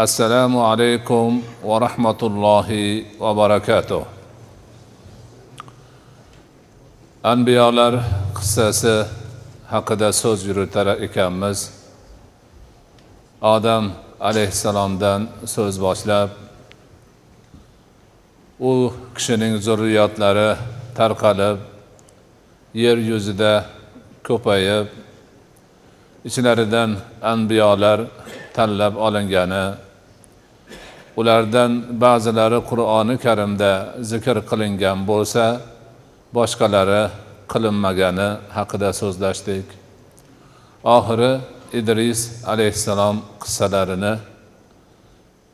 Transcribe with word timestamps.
السلام 0.00 0.58
عليكم 0.58 1.42
ورحمة 1.64 2.20
الله 2.22 2.68
وبركاته 3.20 4.02
anbiyolar 7.24 7.94
qissasi 8.36 9.06
haqida 9.72 10.12
so'z 10.12 10.40
yuritar 10.48 10.86
ekanmiz 11.06 11.58
odam 13.54 13.84
alayhissalomdan 14.28 15.20
so'z 15.54 15.74
boshlab 15.84 16.28
u 18.60 18.92
kishining 19.16 19.54
zurriyotlari 19.66 20.50
tarqalib 20.98 21.58
yer 22.84 22.98
yuzida 23.10 23.54
ko'payib 24.28 24.86
ichlaridan 26.28 26.90
anbiyolar 27.32 27.98
tanlab 28.56 28.94
olingani 29.06 29.64
ulardan 31.19 31.71
ba'zilari 32.03 32.59
qur'oni 32.69 33.15
karimda 33.25 33.71
zikr 34.11 34.37
qilingan 34.49 34.99
bo'lsa 35.09 35.45
boshqalari 36.37 37.03
qilinmagani 37.51 38.29
haqida 38.57 38.89
so'zlashdik. 39.01 39.67
Oxiri 40.95 41.31
idris 41.79 42.19
alayhissalom 42.51 43.15
qissalarini 43.43 44.13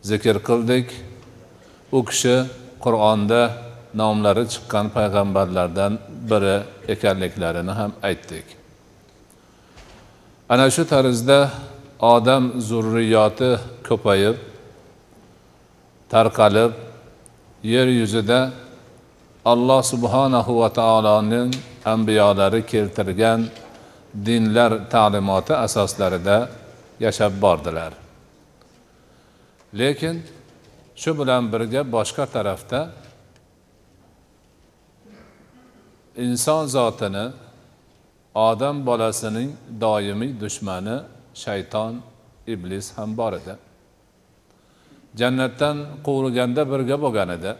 zikr 0.09 0.35
qildik. 0.47 0.87
U 1.97 1.99
kishi 2.09 2.35
qur'onda 2.85 3.41
nomlari 4.01 4.43
chiqqan 4.53 4.85
payg'ambarlardan 4.95 5.93
biri 6.29 6.57
ekanliklarini 6.93 7.73
ham 7.79 7.91
aytdik. 8.09 8.47
Ana 10.53 10.67
shu 10.75 10.83
tarzda 10.93 11.39
odam 12.13 12.43
zurriyoti 12.69 13.51
ko'payib 13.87 14.37
tarqalib 16.13 16.71
yer 17.63 17.87
yuzida 17.87 18.51
alloh 19.45 19.81
subhanahu 19.93 20.59
va 20.61 20.69
taoloning 20.69 21.51
ambiyolari 21.85 22.65
keltirgan 22.65 23.39
dinlar 24.25 24.71
ta'limoti 24.89 25.53
asoslarida 25.65 26.49
yashab 26.99 27.33
bordilar. 27.41 27.93
Lekin 29.79 30.15
shu 31.01 31.11
bilan 31.19 31.43
birga 31.53 31.81
boshqa 31.95 32.25
tarafda 32.35 32.79
inson 36.25 36.63
zotini 36.75 37.25
odam 38.35 38.85
bolasining 38.85 39.49
doimiy 39.83 40.31
dushmani 40.43 40.97
shayton 41.43 41.93
iblis 42.53 42.97
ham 42.97 43.17
bor 43.17 43.33
edi. 43.33 43.53
Jannatdan 45.19 45.77
quvilganda 46.05 46.61
birga 46.71 46.95
bo'lgan 47.03 47.29
edi. 47.37 47.51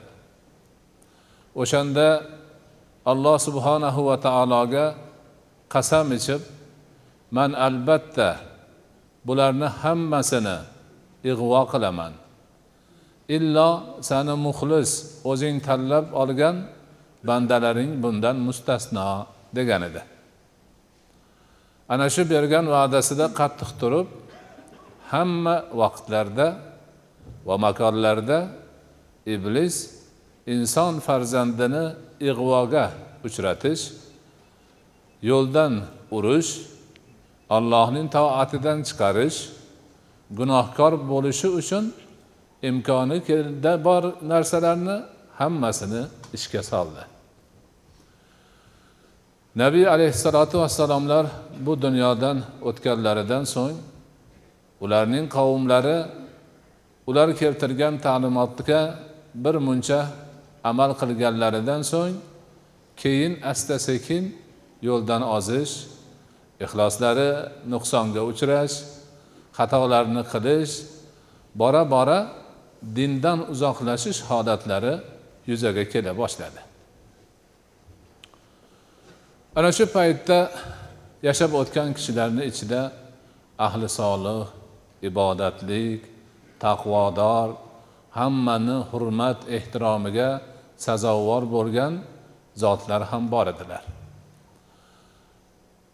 O'shanda 1.62 2.08
alloh 3.12 3.38
subhanahu 3.48 4.00
va 4.10 4.16
taologa 4.28 4.86
qasam 5.74 6.08
ichib 6.18 6.42
man 7.38 7.50
albatta 7.68 8.30
bularni 9.28 9.68
hammasini 9.82 10.58
ig'vo 11.32 11.62
qilaman. 11.74 12.14
Illo 13.38 13.70
sani 14.10 14.36
muxlis 14.48 14.92
o'zing 15.32 15.56
tanlab 15.68 16.06
olgan 16.22 16.56
bandalaring 17.28 17.92
bundan 18.04 18.38
mustasno 18.48 19.08
degan 19.58 19.82
edi. 19.90 20.02
Ana 21.94 22.08
shu 22.16 22.22
bergan 22.34 22.66
va'dasida 22.76 23.26
qattiq 23.40 23.72
turib 23.82 24.08
hamma 25.12 25.56
vaqtlarda 25.82 26.48
va 27.46 27.56
makorlarda 27.58 28.40
iblis 29.26 29.76
inson 30.48 31.00
farzandini 31.00 31.86
ig'voga 32.30 32.86
uchratish 33.28 33.84
yo'ldan 35.30 35.74
urish 36.18 36.52
allohning 37.50 38.08
toatidan 38.18 38.80
chiqarish 38.88 39.38
gunohkor 40.38 40.94
bo'lishi 41.12 41.48
uchun 41.60 41.84
imkoni 42.70 43.18
bor 43.88 44.04
narsalarni 44.32 44.98
hammasini 45.40 46.04
ishga 46.38 46.64
soldi. 46.72 47.04
Nabiy 49.56 49.86
alayhissalotu 49.96 50.60
vassalomlar 50.60 51.26
bu 51.66 51.82
dunyodan 51.82 52.38
o'tganlaridan 52.70 53.44
so'ng 53.56 53.78
ularning 54.84 55.26
qavmlari 55.38 55.98
ular 57.10 57.30
keltirgan 57.42 57.96
ta'limotga 58.06 58.82
bir 59.44 59.56
muncha 59.68 60.00
amal 60.64 60.92
qilganlaridan 61.02 61.82
so'ng 61.92 62.16
keyin 63.02 63.34
asta 63.52 63.76
sekin 63.88 64.24
yo'ldan 64.88 65.22
ozish 65.38 65.74
ixloslari 66.66 67.30
nuqsonga 67.74 68.22
uchrash 68.32 68.76
xatolarni 69.58 70.24
qilish 70.34 70.74
bora 71.62 71.84
bora 71.94 72.20
dindan 72.98 73.40
uzoqlashish 73.54 74.20
holatlari 74.30 74.94
yuzaga 75.50 75.84
kela 75.94 76.12
boshladi. 76.22 76.62
Ana 79.58 79.72
shu 79.78 79.86
paytda 79.96 80.40
yashab 81.28 81.52
o'tgan 81.62 81.90
kishilarni 81.98 82.44
ichida 82.52 82.82
ahli 83.68 83.88
solih 84.00 84.46
ibodatlik 85.10 86.02
taqvodor 86.64 87.50
hammani 88.18 88.78
hurmat 88.92 89.40
ehtiromiga 89.58 90.30
sazovor 90.86 91.44
bo'lgan 91.56 91.94
zotlar 92.64 93.02
ham 93.12 93.24
bor 93.34 93.48
edilar. 93.54 93.84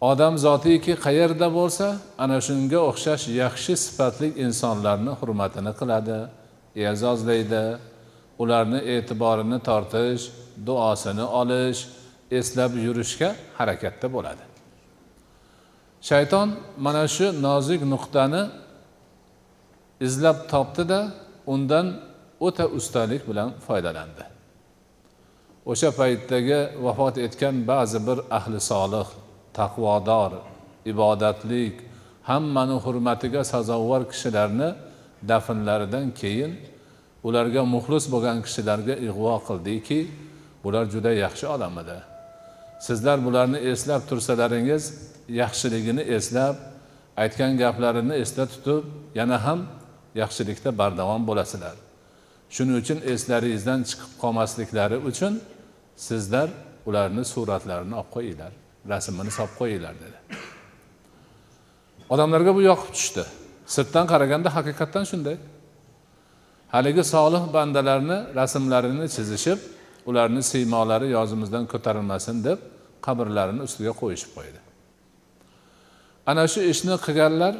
Odam 0.02 0.38
zotiki 0.46 0.94
qayerda 1.06 1.48
bo'lsa 1.58 1.88
ana 2.24 2.38
shunga 2.48 2.80
o'xshash 2.90 3.26
yaxshi 3.42 3.74
sifatli 3.86 4.28
insonlarni 4.46 5.14
hurmatini 5.20 5.74
qiladi 5.80 6.20
e'zozlaydi 6.86 7.64
ularni 8.42 8.80
e'tiborini 8.94 9.60
tortish 9.70 10.24
duosini 10.68 11.26
olish 11.42 11.80
eslab 12.40 12.72
yurishga 12.86 13.30
harakatda 13.60 14.08
bo'ladi. 14.16 14.44
Shayton 16.10 16.48
mana 16.86 17.06
shu 17.16 17.28
nozik 17.48 17.82
nuqtani 17.94 18.42
izlab 20.06 20.38
topdida 20.54 21.00
undan 21.54 21.88
o'ta 22.40 22.66
ustalik 22.78 23.22
bilan 23.30 23.50
foydalandi. 23.68 24.26
O'sha 25.72 25.90
paytdagi 26.00 26.60
vafot 26.86 27.16
etgan 27.26 27.56
ba'zi 27.72 28.00
bir 28.08 28.18
ahli 28.38 28.60
solih 28.72 29.08
taqvodor 29.54 30.32
ibodatlik 30.92 31.76
hammani 32.30 32.78
hurmatiga 32.86 33.44
sazovor 33.44 34.02
kishilarni 34.12 34.70
dafnlaridan 35.30 36.08
keyin 36.22 36.52
ularga 37.28 37.62
muxlis 37.76 38.06
bo'lgan 38.14 38.38
kishilarga 38.46 38.96
ig'vo 39.08 39.36
qildiki 39.48 40.00
bular 40.64 40.86
juda 40.94 41.12
yaxshi 41.24 41.46
odam 41.56 41.76
edi. 41.84 41.98
Sizlar 42.88 43.18
bularni 43.26 43.60
eslab 43.72 44.02
tursalaringiz 44.10 44.84
yaxshiligini 45.42 46.04
eslab 46.18 46.56
aytgan 47.24 47.52
gaplarini 47.64 48.16
esda 48.24 48.46
tutib 48.54 48.84
yana 49.20 49.38
ham 49.46 49.60
yaxshilikda 50.16 50.70
bardavom 50.82 51.24
bo'lasizlar. 51.30 51.76
Shuning 52.56 52.78
uchun 52.84 53.00
eslaringizdan 53.14 53.80
chiqib 53.90 54.12
qolmasliklari 54.22 54.98
uchun 55.10 55.34
sizlar 56.08 56.50
ularni 56.90 57.24
suratlarini 57.34 57.96
olib 58.02 58.10
qo'yinglar 58.16 58.52
rasmini 58.92 59.32
solib 59.38 59.56
qo'yinglar 59.62 59.96
dedi. 60.04 60.18
Odamlarga 62.14 62.52
bu 62.58 62.62
yoqib 62.70 62.92
tushdi. 62.98 63.24
Sirtdan 63.76 64.06
qaraganda 64.12 64.50
haqiqatdan 64.58 65.06
shunday. 65.12 65.38
Haligi 66.76 67.04
solih 67.14 67.44
bandalarni 67.56 68.18
rasmlarini 68.40 69.06
chizishib 69.16 69.60
ularni 70.10 70.42
siymolari 70.52 71.08
yozimizdan 71.18 71.66
ko'tarilmasin 71.72 72.44
deb 72.48 72.60
qabrlarini 73.06 73.62
ustiga 73.68 73.94
qo'yishib 74.02 74.32
qo'ydi. 74.38 74.60
Ana 76.30 76.44
shu 76.54 76.60
ishni 76.74 76.96
qilganlar 77.06 77.54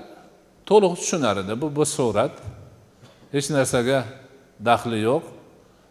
to'liq 0.72 0.94
tushunar 1.00 1.36
edi 1.44 1.54
bu 1.62 1.68
bu 1.78 1.86
surat 1.96 2.34
hech 3.36 3.48
narsaga 3.56 4.00
daxli 4.68 5.00
yo'q. 5.10 5.24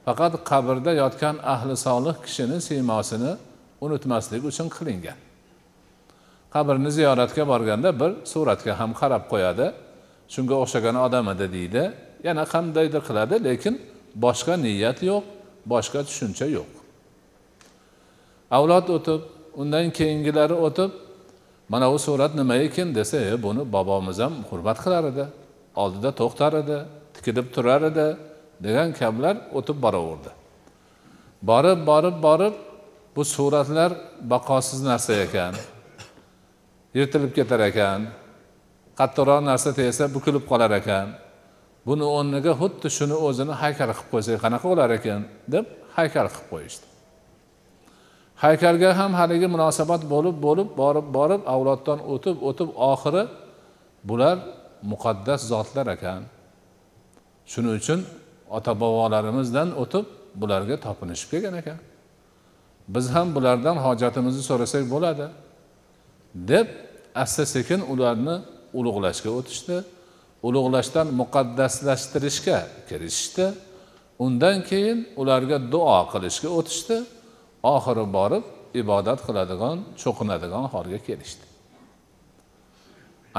Faqat 0.07 0.33
qabrda 0.51 0.93
yotgan 1.03 1.37
ahli 1.55 1.75
solih 1.87 2.17
kishini 2.25 2.59
siymosini 2.69 3.33
unutmaslik 3.85 4.43
uchun 4.51 4.69
qilingan. 4.77 5.19
Qabrni 6.55 6.91
ziyoratga 6.99 7.45
borganda 7.53 7.91
bir 8.01 8.13
suratga 8.33 8.73
ham 8.81 8.91
qarab 9.01 9.25
qo'yadi. 9.33 9.67
Shunga 10.35 10.57
o'xshagan 10.63 10.97
odam 11.07 11.27
edi 11.35 11.47
deydi. 11.57 11.83
Yana 12.27 12.45
qandaydir 12.53 13.03
qiladi 13.09 13.37
lekin 13.49 13.75
boshqa 14.25 14.55
niyat 14.65 14.99
yo'q 15.11 15.25
boshqa 15.73 16.01
tushuncha 16.09 16.47
yo'q. 16.57 16.71
Avlod 18.57 18.87
o'tib 18.97 19.21
undan 19.61 19.87
keyingilari 19.99 20.57
o'tib 20.67 20.91
mana 21.73 21.87
bu 21.93 21.99
surat 22.07 22.33
nima 22.41 22.55
ekan 22.67 22.89
desa 22.99 23.17
e 23.33 23.35
buni 23.45 23.63
bobomiz 23.75 24.19
ham 24.25 24.35
hurmat 24.51 24.79
qilar 24.85 25.05
edi. 25.13 25.25
Oldida 25.83 26.11
to'xtar 26.21 26.53
edi 26.63 26.79
tikilib 27.15 27.47
turar 27.55 27.83
edi 27.91 28.07
degan 28.65 28.89
kabilar 29.01 29.37
o'tib 29.59 29.77
boraverdi. 29.85 30.31
Borib 31.51 31.81
borib 31.91 32.17
borib 32.27 32.55
bu 33.17 33.23
suratlar 33.35 33.91
baqosiz 34.33 34.81
narsa 34.91 35.13
ekan 35.27 35.55
yirtilib 36.99 37.33
ketar 37.39 37.61
ekan 37.71 38.01
qattiqroq 38.99 39.41
narsa 39.51 39.71
tegsa 39.79 40.05
bukilib 40.17 40.45
qolar 40.51 40.73
ekan. 40.81 41.07
Buni 41.87 42.05
o'rniga 42.17 42.53
xuddi 42.61 42.89
shuni 42.99 43.17
o'zini 43.27 43.55
haykal 43.63 43.91
qilib 43.97 44.09
qo'ysak 44.13 44.37
qanaqa 44.45 44.67
bo'lar 44.73 44.91
ekan 44.99 45.21
deb 45.55 45.65
haykal 45.97 46.27
qilib 46.35 46.49
qo'yishdi. 46.53 46.90
Haykalga 48.45 48.91
ham 48.99 49.13
haligi 49.21 49.49
munosabat 49.55 50.03
bo'lib 50.13 50.37
bo'lib 50.47 50.69
borib 50.81 51.07
borib 51.17 51.43
avloddan 51.55 51.99
o'tib 52.13 52.37
o'tib 52.49 52.69
oxiri 52.91 53.23
bular 54.09 54.37
muqaddas 54.93 55.41
zotlar 55.53 55.87
ekan. 55.97 56.23
Shuning 57.53 57.75
uchun 57.81 58.01
ota 58.57 58.73
bobolarimizdan 58.83 59.69
o'tib 59.83 60.05
bularga 60.41 60.77
topinishib 60.87 61.29
kelgan 61.33 61.55
ekan. 61.63 61.79
Biz 62.95 63.07
ham 63.15 63.27
bulardan 63.37 63.77
hojatimizni 63.87 64.43
so'rasak 64.51 64.85
bo'ladi 64.95 65.27
deb 66.51 66.67
asta 67.23 67.45
sekin 67.55 67.81
ularni 67.93 68.37
ulug'lashga 68.79 69.31
o'tishdi. 69.39 69.77
Ulug'lashdan 70.49 71.07
muqaddaslashtirishga 71.21 72.59
kirishishdi. 72.89 73.47
Undan 74.25 74.57
keyin 74.71 74.99
ularga 75.21 75.57
duo 75.73 75.99
qilishga 76.13 76.49
o'tishdi. 76.59 76.97
Oxiri 77.63 78.05
borib 78.17 78.45
ibodat 78.75 79.21
qiladigan 79.27 79.77
cho'qinadigan 80.03 80.65
holga 80.75 80.99
kelishdi. 81.09 81.45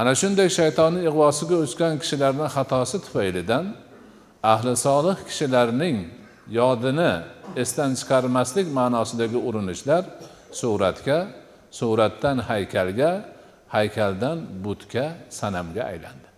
Ana 0.00 0.12
shunday 0.20 0.48
shaytonni 0.58 1.00
ig'vosiga 1.08 1.56
uchgan 1.66 1.94
kishilarni 2.02 2.46
xatosi 2.54 2.96
tufaylidan 3.04 3.64
ahli 4.52 4.72
solih 4.86 5.16
kishilarning 5.28 5.96
yodini 6.58 7.12
esdan 7.62 7.90
chiqarmaslik 8.00 8.66
ma'nosidagi 8.78 9.38
urinishlar 9.48 10.02
suratga 10.60 11.18
suratdan 11.78 12.38
haykalga 12.50 13.10
haykaldan 13.76 14.38
butga 14.64 15.06
sanamga 15.38 15.82
aylandi. 15.90 16.28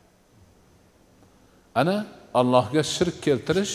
Ana 1.80 1.96
allohga 2.40 2.82
shirk 2.94 3.16
keltirish 3.26 3.74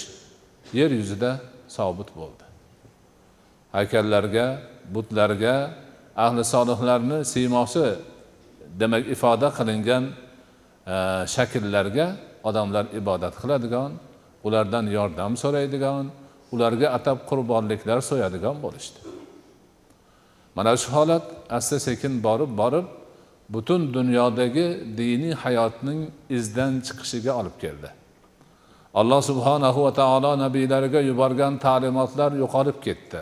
yer 0.80 0.92
yuzida 1.00 1.32
sobit 1.78 2.10
bo'ldi. 2.20 2.49
Haykallarga 3.76 4.46
butlarga 4.96 5.56
ahli 6.18 6.44
solihlarni 6.54 7.26
siymosi 7.26 7.88
demak 8.80 9.04
ifoda 9.16 9.50
qilingan 9.58 10.04
e, 10.94 10.96
shakllarga 11.36 12.08
odamlar 12.44 12.86
ibodat 13.00 13.34
qiladigan 13.42 13.92
ulardan 14.48 14.86
yordam 14.98 15.32
so'raydigan 15.44 16.06
ularga 16.54 16.88
atab 16.98 17.18
qurbonliklar 17.30 18.00
so'yadigan 18.10 18.56
bo'lishdi. 18.64 19.00
Mana 20.56 20.78
shu 20.82 20.90
holat 20.98 21.26
asta 21.58 21.78
sekin 21.88 22.14
borib 22.28 22.52
borib 22.62 22.86
butun 23.54 23.82
dunyodagi 23.94 24.68
diniy 24.98 25.34
hayotning 25.44 26.00
izdan 26.38 26.72
chiqishiga 26.86 27.32
olib 27.40 27.56
keldi. 27.64 27.90
Alloh 28.94 29.22
subhanahu 29.30 29.80
va 29.86 29.92
taolo 29.94 30.32
nabiylariga 30.46 31.00
yuborgan 31.10 31.54
ta'limotlar 31.66 32.32
yo'qolib 32.44 32.78
ketdi. 32.88 33.22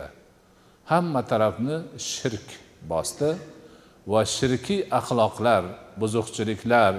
Hamma 0.90 1.22
tarafni 1.30 1.76
shirk 2.10 2.48
bosdi 2.90 3.30
va 4.12 4.20
shirkiy 4.36 4.80
axloqlar 4.98 5.62
buzuqchiliklar 6.00 6.92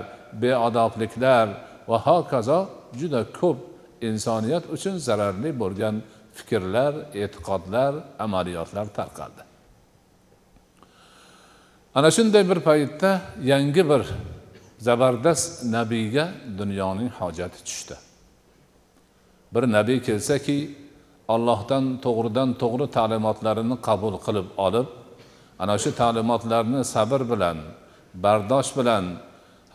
beodobliklar 0.44 1.48
va 1.90 1.98
hokazo 2.08 2.60
juda 3.00 3.22
ko'p 3.40 3.58
insoniyat 4.10 4.64
uchun 4.76 4.96
zararli 5.08 5.52
bo'lgan 5.62 5.96
fikrlar 6.38 6.94
e'tiqodlar 7.22 7.94
amaliyotlar 8.26 8.88
tarqaldi. 8.98 9.42
Ana 11.96 12.10
shunday 12.12 12.44
bir 12.50 12.60
paytda 12.70 13.22
yangi 13.52 13.84
bir 13.92 14.04
zabardast 14.88 15.64
nabiyga 15.76 16.26
dunyoning 16.58 17.12
hojati 17.20 17.60
tushdi. 17.68 17.96
Bir 19.54 19.64
nabiy 19.78 20.00
kelsaki 20.08 20.58
allohdan 21.34 21.86
to'g'ridan 22.06 22.50
to'g'ri 22.62 22.88
ta'limotlarini 22.98 23.76
qabul 23.88 24.16
qilib 24.26 24.48
olib 24.66 24.88
ana 25.62 25.76
shu 25.82 25.90
ta'limotlarni 26.02 26.82
sabr 26.94 27.22
bilan 27.32 27.58
bardosh 28.24 28.72
bilan 28.78 29.06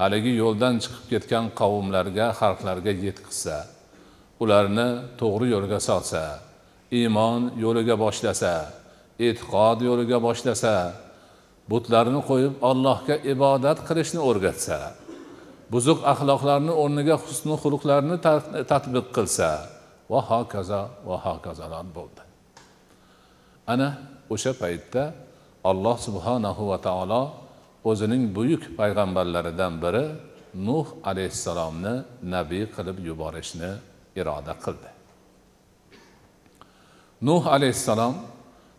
haligi 0.01 0.33
yo'ldan 0.43 0.75
chiqib 0.83 1.05
ketgan 1.13 1.45
qavmlarga 1.61 2.27
xalqlarga 2.41 2.93
yetkazsa 3.07 3.57
ularni 4.43 4.89
to'g'ri 5.21 5.47
yo'lga 5.55 5.79
solsa 5.89 6.23
iymon 6.99 7.41
yo'liga 7.65 7.95
boshlasa 8.05 8.55
e'tiqod 9.27 9.79
yo'liga 9.89 10.19
boshlasa 10.27 10.75
butlarni 11.71 12.21
qo'yib 12.31 12.55
allohga 12.71 13.17
ibodat 13.33 13.79
qilishni 13.89 14.21
o'rgatsa 14.29 14.79
buzuq 15.73 16.01
axloqlarni 16.13 16.73
o'rniga 16.83 17.17
husni 17.25 17.55
xulqlarni 17.63 18.17
tatbiq 18.73 19.07
qilsa 19.17 19.51
va 20.11 20.21
hokazo 20.31 20.83
va 21.09 21.17
hokazodan 21.27 21.87
bo'ldi. 21.97 22.23
Ana 23.73 23.89
o'sha 24.35 24.53
paytda 24.63 25.03
alloh 25.71 25.97
subhanahu 26.07 26.63
va 26.71 26.79
taolo 26.89 27.23
o'zining 27.91 28.23
buyuk 28.37 28.63
payg'ambarlaridan 28.81 29.75
biri 29.85 30.05
nuh 30.69 30.87
alayhissalomni 31.11 31.95
nabiy 32.35 32.65
qilib 32.77 32.99
yuborishni 33.09 33.71
iroda 34.21 34.55
qildi. 34.65 34.91
Nuh 37.29 37.43
alayhissalom 37.57 38.15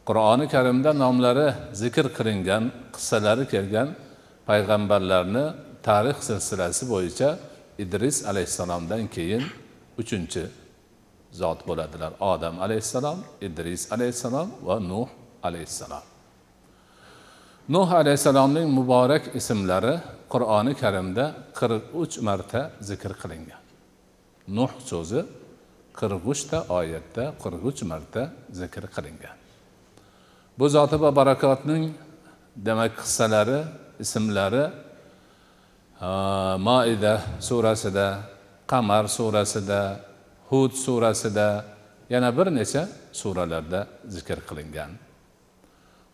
qur'oni 0.10 0.46
karimda 0.56 0.92
nomlari 1.04 1.48
zikr 1.82 2.06
qilingan 2.18 2.64
qissalari 2.96 3.46
kelgan 3.54 3.88
payg'ambarlarni 4.50 5.46
tarix 5.88 6.18
silsilasi 6.30 6.84
bo'yicha 6.94 7.30
idris 7.84 8.18
alayhissalomdan 8.30 9.02
keyin 9.16 9.44
uchinchi 10.02 10.44
zot 11.40 11.60
bo'ladilar. 11.68 12.12
Odam 12.32 12.56
alayhissalom 12.66 13.20
idris 13.48 13.82
alayhissalom 13.96 14.48
va 14.68 14.76
nuh 14.92 15.10
alayhissalom. 15.48 16.06
Nuh 17.76 17.90
alayhissalomning 18.02 18.68
muborak 18.80 19.24
ismlari 19.40 19.94
qur'oni 20.34 20.74
karimda 20.82 21.26
qirq 21.60 21.84
uch 22.02 22.16
marta 22.28 22.62
zikr 22.90 23.12
qilingan. 23.22 23.62
Nuh 24.58 24.72
so'zi 24.90 25.22
qirq 26.00 26.24
uchta 26.34 26.58
oyatda 26.80 27.24
qirq 27.44 27.62
uch 27.70 27.82
marta 27.92 28.22
zikr 28.60 28.84
qilingan. 28.96 29.36
Bu 30.60 30.66
zoti 30.76 30.96
va 31.04 31.10
barakotning 31.20 31.84
demak 32.68 32.92
qissalari 33.02 33.60
ismlari 34.04 34.66
moida 36.68 37.14
surasida 37.48 38.08
qamar 38.72 39.04
surasida 39.18 39.82
hud 40.50 40.72
surasida 40.72 41.66
yana 42.10 42.30
bir 42.38 42.48
necha 42.60 42.84
suralarda 43.12 43.88
zikr 44.08 44.40
qilingan. 44.50 44.92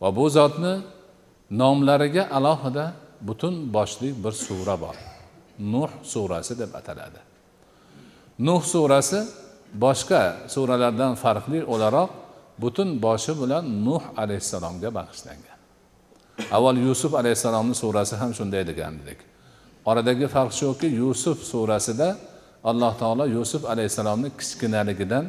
Va 0.01 0.09
bu 0.15 0.29
zotni 0.29 0.73
nomlariga 1.61 2.23
alohida 2.37 2.85
butun 3.21 3.73
boshli 3.73 4.09
bir 4.23 4.31
sura 4.31 4.75
bor. 4.81 4.95
Nuh 5.59 5.91
surasi 6.03 6.53
deb 6.59 6.73
ataladi. 6.79 7.21
Nuh 8.39 8.61
surasi 8.73 9.19
boshqa 9.83 10.21
suralardan 10.53 11.13
farqli 11.23 11.59
o'laroq 11.73 12.09
butun 12.63 12.89
boshi 13.05 13.33
bilan 13.41 13.63
nuh 13.87 14.03
alayhissalomga 14.21 14.89
bag'ishlangan. 14.97 15.57
Avval 16.51 16.77
yusuf 16.87 17.11
alayhissalomni 17.21 17.75
surasi 17.83 18.15
ham 18.21 18.31
shunday 18.37 18.63
degan 18.71 18.93
edik. 19.03 19.19
Oradagi 19.85 20.27
farq 20.35 20.51
shuki 20.61 20.87
yusuf 21.01 21.37
surasida 21.51 22.17
alloh 22.69 22.93
taolo 23.01 23.25
yusuf 23.25 23.65
alayhissalomni 23.65 24.29
kichkinaligidan 24.39 25.25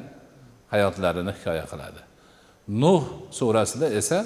hayotlarini 0.73 1.33
hikoya 1.37 1.67
qiladi. 1.73 2.01
Nuh 2.83 3.03
surasida 3.39 3.87
esa 4.01 4.19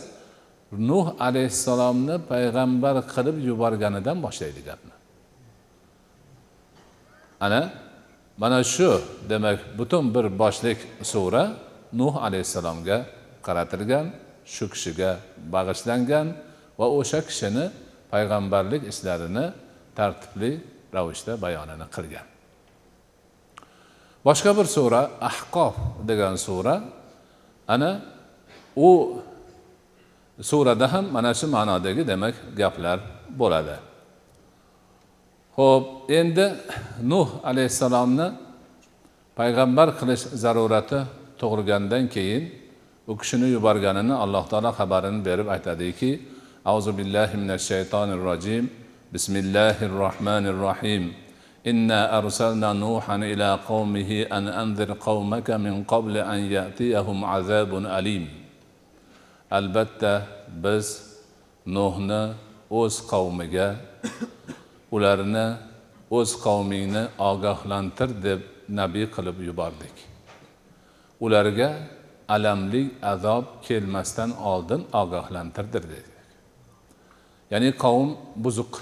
nuh 0.72 1.06
alayhissalomni 1.26 2.16
payg'ambar 2.32 2.96
qilib 3.14 3.36
yuborganidan 3.48 4.16
boshlaydi 4.26 4.60
gapni. 4.68 4.94
Ana 7.40 7.60
mana 8.42 8.60
shu 8.74 8.90
demak 9.30 9.58
butun 9.78 10.04
bir 10.14 10.26
boshlik 10.42 10.78
sura 11.12 11.44
nuh 12.00 12.14
alayhissalomga 12.26 12.98
qaratilgan 13.46 14.06
shu 14.54 14.64
kishiga 14.72 15.10
bag'ishlangan 15.54 16.26
va 16.78 16.86
o'sha 16.98 17.20
kishini 17.28 17.64
payg'ambarlik 18.12 18.82
ishlarini 18.92 19.46
tartibli 19.98 20.50
ravishda 20.96 21.32
bayonini 21.44 21.86
qilgan. 21.96 22.26
Boshqa 24.26 24.50
bir 24.58 24.66
sura 24.76 25.02
ahqof 25.30 25.74
degan 26.08 26.34
sura 26.46 26.74
ana 27.68 27.90
u 28.76 28.90
surada 30.50 30.86
ham 30.92 31.04
mana 31.16 31.34
shu 31.34 31.46
ma'nodagi 31.56 32.02
demak 32.10 32.34
gaplar 32.60 32.98
bo'ladi. 33.40 33.76
Ho'p 35.56 35.84
endi 36.20 36.46
nuh 37.12 37.28
alayhissalomni 37.50 38.28
payg'ambar 39.38 39.88
qilish 39.98 40.24
zarurati 40.42 40.98
tug'ilgandan 41.40 42.04
keyin 42.14 42.42
u 43.10 43.12
kishini 43.20 43.48
yuborganini 43.56 44.14
alloh 44.24 44.44
taolo 44.50 44.70
xabarini 44.78 45.20
berib 45.28 45.48
aytadiki 45.54 46.10
auzu 46.70 46.90
billahi 46.98 47.34
minash 47.42 47.64
shaytonir 47.70 48.20
rojim. 48.28 48.64
Bismillahir 49.14 49.90
rohmanir 50.02 50.56
rohim. 50.66 51.04
إنا 51.67 52.17
أرسلنا 52.17 52.73
نوحا 52.73 53.15
إلى 53.15 53.59
قومه 53.67 54.11
أن 54.31 54.47
أنذر 54.47 54.93
قومك 54.93 55.49
من 55.51 55.83
قبل 55.83 56.17
أن 56.17 56.39
يأتيهم 56.51 57.25
عذاب 57.25 57.71
أليم 57.85 58.41
albatta 59.51 60.23
biz 60.63 60.87
nuhni 61.65 62.21
o'z 62.79 62.95
qavmiga 63.11 63.67
ularni 64.95 65.47
o'z 66.17 66.31
qavmingni 66.45 67.03
ogohlantir 67.29 68.09
deb 68.25 68.41
nabiy 68.79 69.05
qilib 69.15 69.37
yubordik 69.47 69.95
ularga 71.25 71.69
alamli 72.35 72.83
azob 73.13 73.45
kelmasdan 73.67 74.31
oldin 74.51 74.81
ogohlantirdir 75.01 75.83
dedik 75.93 76.17
ya'ni 77.51 77.69
qavm 77.83 78.09
buzuq 78.43 78.73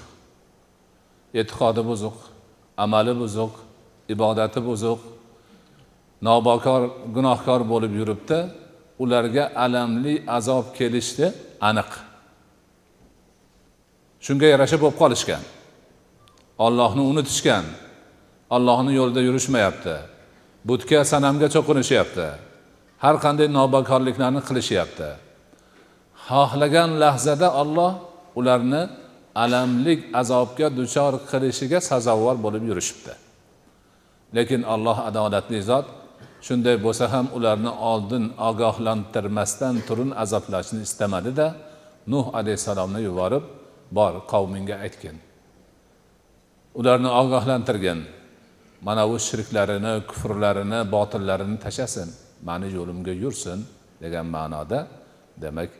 e'tiqodi 1.40 1.82
buzuq 1.90 2.16
Amali 2.83 3.13
buzuq 3.21 3.53
ibodati 4.13 4.59
buzuq 4.67 4.99
nobokor 6.21 6.81
gunohkor 7.15 7.61
bo'lib 7.71 7.93
yuribdi 7.99 8.39
ularga 9.03 9.51
alamli 9.65 10.13
azob 10.37 10.65
kelishdi 10.77 11.25
aniq. 11.69 11.91
Shunga 14.25 14.47
yarasha 14.53 14.77
bo'lib 14.81 14.97
qolishgan. 15.03 15.43
Ollohni 16.65 17.03
unutishgan 17.11 17.65
ollohni 18.55 18.91
yo'lida 18.99 19.21
yurishmayapti 19.27 19.95
butga 20.69 20.99
sanamga 21.11 21.47
cho'qinishyapti 21.55 22.27
har 23.03 23.15
qanday 23.25 23.47
nobokorliklarni 23.57 24.41
qilishyapti. 24.47 25.09
Xohlagan 26.27 26.89
lahzada 27.03 27.47
olloh 27.61 27.91
ularni 28.39 28.81
alamlik 29.43 29.99
azobga 30.21 30.67
duchor 30.79 31.13
qilishiga 31.29 31.79
sazovor 31.89 32.35
bo'lib 32.45 32.63
yurishibdi. 32.69 33.13
Lekin 34.35 34.61
alloh 34.73 34.97
adolatli 35.09 35.59
zot 35.69 35.87
shunday 36.45 36.75
bo'lsa 36.85 37.05
ham 37.13 37.25
ularni 37.37 37.71
oldin 37.91 38.23
ogohlantirmasdan 38.49 39.75
turun 39.87 40.11
azoblashni 40.23 40.81
istamadida 40.87 41.47
nuh 42.13 42.25
alayhissalomni 42.39 42.99
yuborib 43.07 43.43
bor 43.97 44.13
qavmingga 44.31 44.75
aytgin. 44.85 45.17
Ularni 46.79 47.09
ogohlantirgin. 47.21 47.99
Mana 48.87 49.03
bu 49.09 49.15
shirklarini 49.27 49.93
kufrlarini 50.09 50.79
botillarini 50.95 51.57
tashlasin. 51.65 52.09
Mani 52.47 52.67
yo'limga 52.77 53.13
yursin 53.23 53.59
degan 54.03 54.25
ma'noda 54.35 54.79
demak 55.43 55.71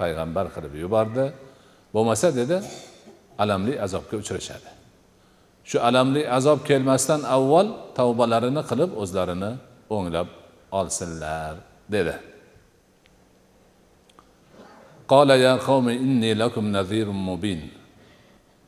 payg'ambar 0.00 0.46
qilib 0.54 0.74
yubordi. 0.84 1.24
Bo'lmasa 1.94 2.28
dedi 2.40 2.56
alamli 3.43 3.73
azobga 3.85 4.15
uchrashadi 4.21 4.69
shu 5.69 5.77
alamli 5.89 6.21
azob 6.37 6.59
kelmasdan 6.69 7.21
avval 7.35 7.67
tavbalarini 7.99 8.61
qilib 8.69 8.91
o'zlarini 9.03 9.51
o'nglab 9.95 10.29
olsinlar 10.79 11.53
dedi 11.95 12.15
قال 15.13 15.29
يا 15.29 15.53
قوم 15.69 15.87
إني 16.05 16.33
لكم 16.33 16.65
نذير 16.77 17.07
مبين 17.11 17.61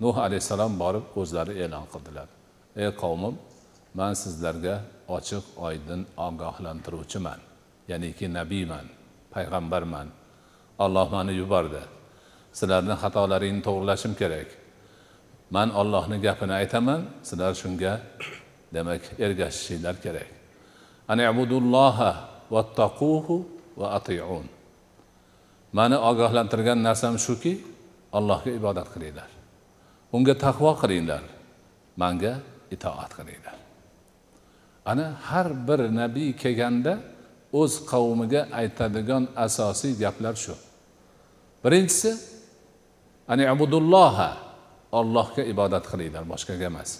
nuh 0.03 0.15
alayhissalom 0.25 0.73
borib 0.81 1.05
o'zlari 1.21 1.53
e'lon 1.63 1.85
qildilar 1.93 2.27
ey 2.81 2.89
qavmim 3.01 3.35
man 3.99 4.13
sizlarga 4.23 4.75
ochiq 5.17 5.45
oydin 5.67 6.01
ogohlantiruvchiman 6.27 7.39
ya'niki 7.91 8.25
nabiyman 8.37 8.85
payg'ambarman 9.33 10.07
olloh 10.83 11.07
mani 11.15 11.33
yubordi 11.41 11.81
sizlarni 12.59 12.95
xatolaringni 13.03 13.61
to'g'irlashim 13.67 14.13
kerak 14.21 14.49
Man 15.50 15.68
ollohni 15.80 16.16
gapini 16.26 16.54
aytaman 16.60 17.00
sizlar 17.22 17.54
shunga 17.62 17.92
demak 18.74 19.02
ergashishinglar 19.18 19.96
kerak. 20.04 20.28
Anibudulloha 21.08 22.10
vattaquhu 22.54 23.36
va 23.76 23.86
atiun. 23.98 24.46
Mani 25.72 25.96
ogohlantirgan 26.10 26.78
narsam 26.88 27.14
shuki 27.26 27.52
allohga 28.18 28.50
ibodat 28.58 28.88
qilinglar. 28.94 29.30
Unga 30.16 30.34
taqvo 30.46 30.72
qilinglar. 30.82 31.22
Manga 31.96 32.32
itoat 32.74 33.12
qilinglar. 33.18 33.56
Ana 34.90 35.06
har 35.28 35.48
bir 35.68 35.80
nabiy 36.00 36.30
kelganda 36.42 36.92
o'z 37.60 37.72
qavmiga 37.90 38.42
aytadigan 38.60 39.24
asosiy 39.46 39.92
gaplar 40.02 40.34
shu. 40.44 40.54
Birinchisi 41.64 42.10
ani 43.32 43.44
abudulloha 43.54 44.49
ollohga 44.98 45.42
ibodat 45.52 45.84
qilinglar 45.90 46.24
boshqaga 46.32 46.66
emas. 46.72 46.90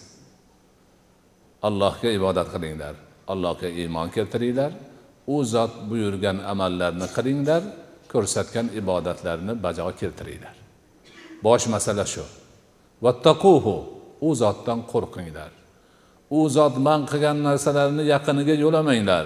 Allohga 1.67 2.09
ibodat 2.17 2.47
qilinglar 2.53 2.95
allohga 3.31 3.69
iymon 3.81 4.07
keltiringlar 4.15 4.71
u 5.33 5.35
zot 5.53 5.73
buyurgan 5.89 6.37
amallarni 6.51 7.07
qilinglar 7.15 7.61
ko'rsatgan 8.11 8.67
ibodatlarni 8.81 9.53
bajo 9.65 9.85
keltiringlar. 10.01 10.55
Bosh 11.45 11.65
masala 11.73 12.05
shu. 12.13 12.25
Vattaquhu 13.05 13.75
u 14.27 14.29
zotdan 14.41 14.79
qo'rqinglar. 14.91 15.51
U 16.37 16.39
zot 16.55 16.75
man 16.87 17.01
qilgan 17.11 17.37
narsalarni 17.47 18.03
yaqiniga 18.13 18.55
yo'lamanglar 18.63 19.25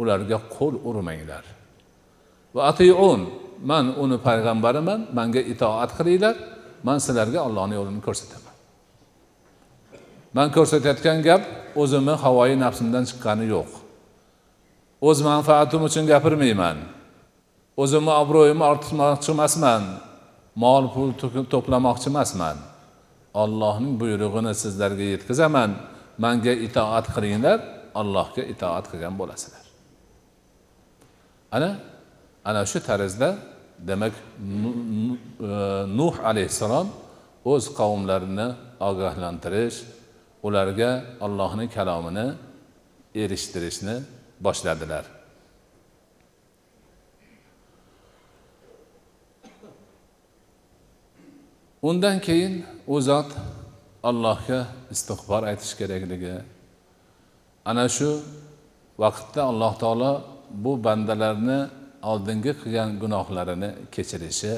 ularga 0.00 0.38
qo'l 0.56 0.74
urmanglar. 0.88 1.44
Va 2.54 2.62
atiun 2.70 3.20
man 3.70 3.84
uni 4.02 4.16
payg'ambariman 4.26 5.00
manga 5.18 5.42
itoat 5.52 5.90
qilinglar 5.98 6.34
man 6.86 6.98
sizlarga 7.04 7.40
ollohni 7.46 7.74
yo'lini 7.78 8.00
ko'rsataman. 8.06 8.54
Man 10.36 10.48
ko'rsatayotgan 10.56 11.18
gap 11.28 11.42
o'zimni 11.82 12.14
havoyi 12.24 12.56
nafsimdan 12.64 13.04
chiqqani 13.10 13.46
yo'q. 13.54 13.70
O'z 15.08 15.18
manfaatim 15.30 15.82
uchun 15.88 16.04
gapirmayman. 16.12 16.78
O'zimni 17.82 18.12
obro'yimni 18.22 18.64
orttirmoqchi 18.70 19.30
emasman. 19.36 19.82
Mol 20.62 20.84
pul 20.94 21.10
to'plamoqchi 21.54 22.08
emasman. 22.12 22.56
Ollohning 23.42 23.94
buyrug'ini 24.00 24.52
sizlarga 24.62 25.04
yetkazaman. 25.14 25.70
Manga 26.24 26.54
itoat 26.66 27.06
qilinglar 27.14 27.58
allohga 28.00 28.42
itoat 28.52 28.84
qilgan 28.90 29.14
bo'lasizlar. 29.20 29.64
Ana 31.56 31.70
ana 32.48 32.62
shu 32.70 32.78
tarzda 32.88 33.28
demak 33.78 34.14
e, 34.14 35.50
nuh 35.98 36.14
alayhissalom 36.30 36.88
o'z 37.44 37.64
qavmlarini 37.78 38.48
ogohlantirish 38.88 39.78
ularga 40.46 40.90
allohni 41.20 41.66
kalomini 41.76 42.26
erishtirishni 43.22 43.96
boshladilar. 44.40 45.04
Undan 51.82 52.20
keyin 52.26 52.64
u 52.86 53.00
zot 53.00 53.30
allohga 54.08 54.60
istig'for 54.94 55.42
aytish 55.50 55.74
kerakligi. 55.80 56.36
Ana 57.64 57.86
shu 57.96 58.10
vaqtda 59.02 59.42
alloh 59.50 59.72
taolo 59.82 60.12
bu 60.64 60.72
bandalarni 60.84 61.60
oldingi 62.10 62.52
qilgan 62.60 62.90
gunohlarini 63.02 63.70
kechirishi 63.94 64.54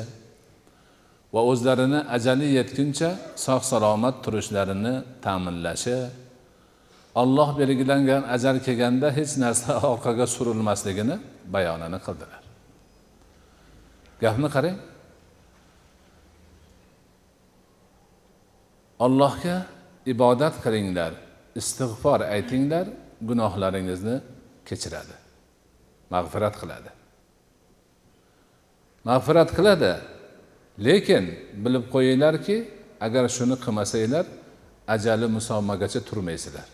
va 1.35 1.41
o'zlarini 1.51 2.01
ajali 2.17 2.49
yetguncha 2.59 3.11
sog' 3.47 3.65
salomat 3.73 4.17
turishlarini 4.25 4.95
ta'minlashi 5.25 5.99
olloh 7.21 7.49
belgilangan 7.61 8.23
ajal 8.37 8.57
kelganda 8.67 9.09
hech 9.19 9.33
narsa 9.45 9.73
orqaga 9.93 10.27
surilmasligini 10.37 11.17
bayonini 11.55 11.99
qildilar. 12.07 12.43
Gapni 14.25 14.49
qarang. 14.57 14.79
Allohga 19.07 19.57
ibodat 20.13 20.55
qilinglar 20.65 21.13
istig'for 21.61 22.21
aytinglar 22.37 22.87
gunohlaringizni 23.29 24.17
kechiradi 24.69 25.17
mag'firat 26.15 26.55
qiladi. 26.63 26.91
Mag'firat 29.09 29.51
qiladi. 29.57 29.93
Lekin 30.87 31.25
bilib 31.65 31.85
qo'yinglarki 31.95 32.57
agar 33.07 33.25
shuni 33.37 33.57
qilmasanglar 33.65 34.25
ajali 34.95 35.27
musommagacha 35.37 36.01
turmaysizlar. 36.09 36.69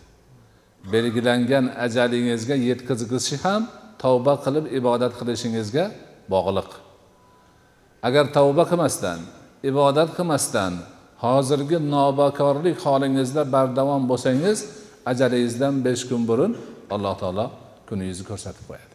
Belgilangan 0.93 1.65
ajalingizga 1.85 2.55
yetkazgisi 2.69 3.35
ham 3.43 3.61
tavba 4.03 4.33
qilib 4.45 4.65
ibodat 4.79 5.13
qilishingizga 5.19 5.85
bog'liq. 6.33 6.69
Agar 8.07 8.25
tavba 8.37 8.63
qilmasdan 8.71 9.19
ibodat 9.69 10.09
qilmasdan 10.17 10.73
hozirgi 11.23 11.77
nobakorlik 11.95 12.77
holingizda 12.85 13.41
bardavom 13.55 14.03
bo'lsangiz 14.11 14.57
ajalingizdan 15.11 15.73
besh 15.85 16.03
kun 16.09 16.21
burun 16.29 16.51
alloh 16.95 17.15
taolo 17.21 17.45
kuningizni 17.89 18.25
ko'rsatib 18.31 18.65
qo'yadi. 18.69 18.92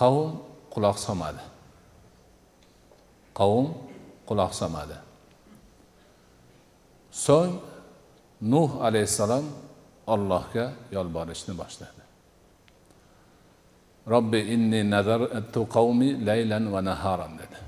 Qavm 0.00 0.30
quloq 0.72 0.96
solmadi. 1.06 1.42
Qavm 3.38 3.66
quloq 4.28 4.52
solmadi. 4.60 4.96
So'ng 7.24 7.52
nuh 8.52 8.70
alayhissalom 8.86 9.46
allohga 10.14 10.66
yolborishni 10.96 11.52
boshladi. 11.60 12.02
Robbi 14.12 14.40
inni 14.54 14.80
nazartu 14.94 15.60
qavmi 15.76 16.08
laylan 16.28 16.64
va 16.74 16.80
naharan 16.90 17.32
dedi. 17.40 17.58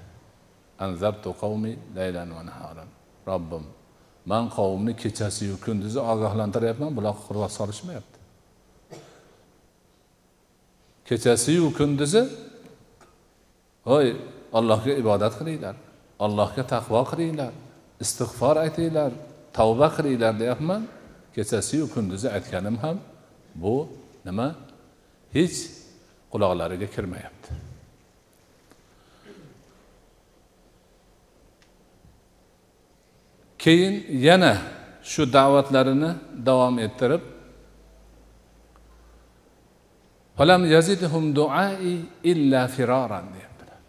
Anzartu 0.84 1.30
qavmi 1.42 1.72
laylan 1.96 2.28
va 2.36 2.42
naharan. 2.50 2.88
Robbim 3.30 3.64
man 4.30 4.44
qavmni 4.56 4.92
kechasiyu 5.02 5.54
kunduzi 5.64 6.00
ogohlantiryapman 6.12 6.90
bular 6.96 7.14
quloq 7.26 7.52
solishmayapti. 7.58 8.19
Kechasiyu 11.10 11.66
kunduzi 11.78 12.22
voy 13.86 14.06
allohga 14.58 14.92
ibodat 15.02 15.34
qilinglar 15.38 15.76
allohga 16.24 16.62
taqvo 16.74 17.02
qilinglar 17.10 17.52
istig'for 18.04 18.56
aytinglar 18.64 19.12
tavba 19.52 19.88
qilinglar 19.96 20.34
deyapman. 20.40 20.82
Kechasiyu 21.34 21.84
kunduzi 21.94 22.28
aytganim 22.36 22.76
ham 22.84 22.96
bu 23.54 23.88
nima? 24.26 24.48
Hech 25.32 25.58
quloqlariga 26.32 26.88
kirmayapti. 26.94 27.50
Keyin 33.62 33.94
yana 34.26 34.54
shu 35.02 35.22
da'vatlarini 35.32 36.10
davom 36.46 36.78
ettirib 36.86 37.22
falam 40.40 40.64
yazidhum 40.64 41.24
duai 41.36 42.00
illa 42.24 42.62
firoran 42.74 43.26
deyaptilar 43.34 43.80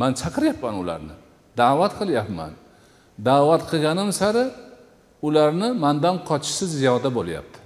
man 0.00 0.12
chaqiryapman 0.20 0.74
ularni. 0.82 1.14
Da'vat 1.60 1.92
qilyapman. 2.00 2.52
Da'vat 3.28 3.62
qilganim 3.70 4.10
sari 4.20 4.44
ularni 5.26 5.68
mandan 5.84 6.16
qochishi 6.28 6.66
ziyoda 6.78 7.10
bo'lyapti. 7.18 7.58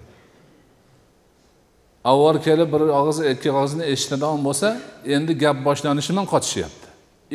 Avval 2.10 2.36
kelib 2.46 2.68
bir 2.74 2.82
og'iz 3.00 3.18
ikki 3.32 3.50
og'izni 3.60 3.84
eshitadigan 3.92 4.40
bo'lsa 4.46 4.68
endi 5.16 5.32
gap 5.44 5.58
boshlanishi 5.68 6.10
bilan 6.12 6.26
qochishyapti 6.34 6.88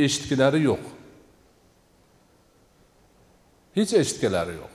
eshitgilari 0.05 0.59
yo'q. 0.69 0.83
Hech 3.77 3.91
eshitgilari 4.01 4.53
yo'q. 4.61 4.73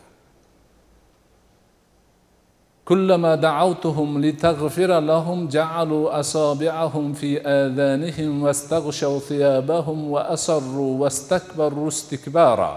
كلما 2.90 3.36
دعوتهم 3.36 4.10
لتغفر 4.26 5.00
لهم 5.00 5.48
جعلوا 5.48 6.20
أصابعهم 6.20 7.14
في 7.14 7.42
آذانهم 7.42 8.44
واستغشوا 8.44 9.20
ثيابهم 9.20 10.12
وأصروا 10.12 10.94
واستكبروا 11.02 11.88
استكبارا 11.88 12.74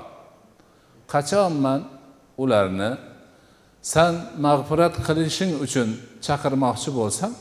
qachon 1.13 1.53
man 1.65 1.81
ularni 2.43 2.91
san 3.93 4.13
mag'firat 4.45 4.95
qilishing 5.07 5.53
uchun 5.65 5.89
chaqirmoqchi 6.27 6.91
bo'lsam 6.99 7.33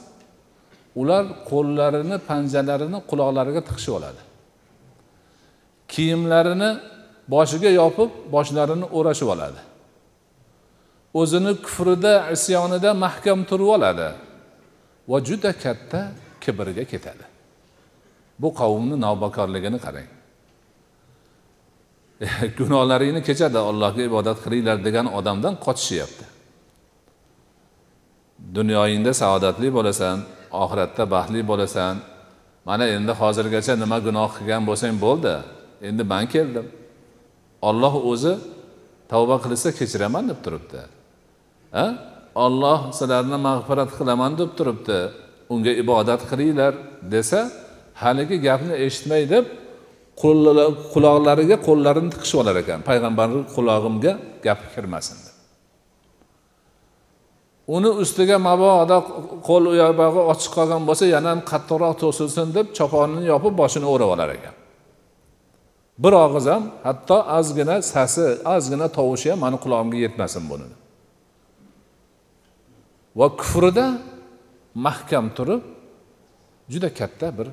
ular 1.02 1.24
qo'llarini 1.50 2.18
panjalarini 2.30 3.00
quloqlariga 3.10 3.62
tiqishib 3.68 3.94
oladi 4.00 4.22
kiyimlarini 5.94 6.70
boshiga 7.34 7.70
yopib 7.82 8.10
boshlarini 8.36 8.86
o'rashib 8.98 9.30
oladi 9.36 9.60
O'zini 11.21 11.53
kufrida 11.65 12.15
isyonida 12.37 12.91
mahkam 13.05 13.39
turib 13.51 13.69
oladi. 13.77 14.09
Va 15.11 15.19
juda 15.29 15.51
katta 15.65 16.01
kibrga 16.43 16.85
ketadi. 16.93 17.25
Bu 18.43 18.49
qavmni 18.61 18.97
navbakorligini 19.07 19.79
qarang. 19.87 20.09
Gunohlaringni 22.59 23.21
kechadi 23.29 23.59
allohga 23.71 24.03
ibodat 24.11 24.39
qilinglar 24.45 24.79
degan 24.87 25.07
odamdan 25.19 25.55
qochishyapti 25.67 26.27
dunyoyingda 28.55 29.13
saodatli 29.23 29.69
bo'lasan 29.77 30.17
oxiratda 30.63 31.05
baxtli 31.15 31.41
bo'lasan. 31.51 31.95
Mana 32.69 32.85
endi 32.97 33.13
hozirgacha 33.21 33.75
nima 33.83 33.99
gunoh 34.07 34.31
qilgan 34.37 34.63
bo'lsang 34.69 34.95
bo'ldi 35.05 35.35
endi 35.89 36.03
man 36.13 36.25
keldim. 36.35 36.67
Olloh 37.69 37.95
o'zi 38.11 38.35
tavba 39.13 39.37
qilsa 39.45 39.69
kechiraman 39.79 40.25
deb 40.31 40.39
turibdi. 40.45 40.81
Olloh 42.45 42.81
sizlarni 42.99 43.39
mag'firat 43.49 43.91
qilaman 43.99 44.33
deb 44.41 44.51
turibdi. 44.59 44.99
Unga 45.53 45.73
ibodat 45.83 46.23
qilinglar 46.31 46.73
desa 47.15 47.41
haligi 48.03 48.37
gapni 48.47 48.75
eshitmay 48.87 49.23
deb 49.35 49.45
quloqlariga 50.93 51.57
qo'llarini 51.69 52.11
tiqishib 52.15 52.39
olar 52.43 52.57
ekan. 52.63 52.79
Payg'ambarni 52.89 53.41
qulog'imga 53.55 54.13
gap 54.47 54.61
kirmasin 54.75 55.19
deb. 55.25 55.35
Uni 57.77 57.91
ustiga 58.03 58.37
mabodo 58.49 58.99
qo'l 59.49 59.65
oyog'i 59.73 60.23
ochiq 60.33 60.53
qolgan 60.59 60.83
bo'lsa 60.89 61.05
yana 61.15 61.29
ham 61.33 61.41
qattiqroq 61.51 61.95
to'silsin 62.03 62.47
deb 62.57 62.67
choponini 62.79 63.25
yopib 63.33 63.55
boshini 63.61 63.87
o'rab 63.93 64.11
olar 64.15 64.31
ekan. 64.37 64.55
Bir 66.03 66.13
og'iz 66.25 66.47
ham 66.53 66.65
hatto 66.87 67.19
ozgina 67.39 67.77
sasi 67.93 68.27
ozgina 68.55 68.87
tovushi 68.99 69.29
ham 69.33 69.39
mani 69.45 69.59
qulog'imga 69.65 69.99
yetmasin 70.05 70.45
buni 70.53 70.67
va 73.19 73.27
kufrida 73.41 73.87
mahkam 74.87 75.27
turib 75.37 75.63
juda 76.73 76.89
katta 76.99 77.29
bir 77.39 77.49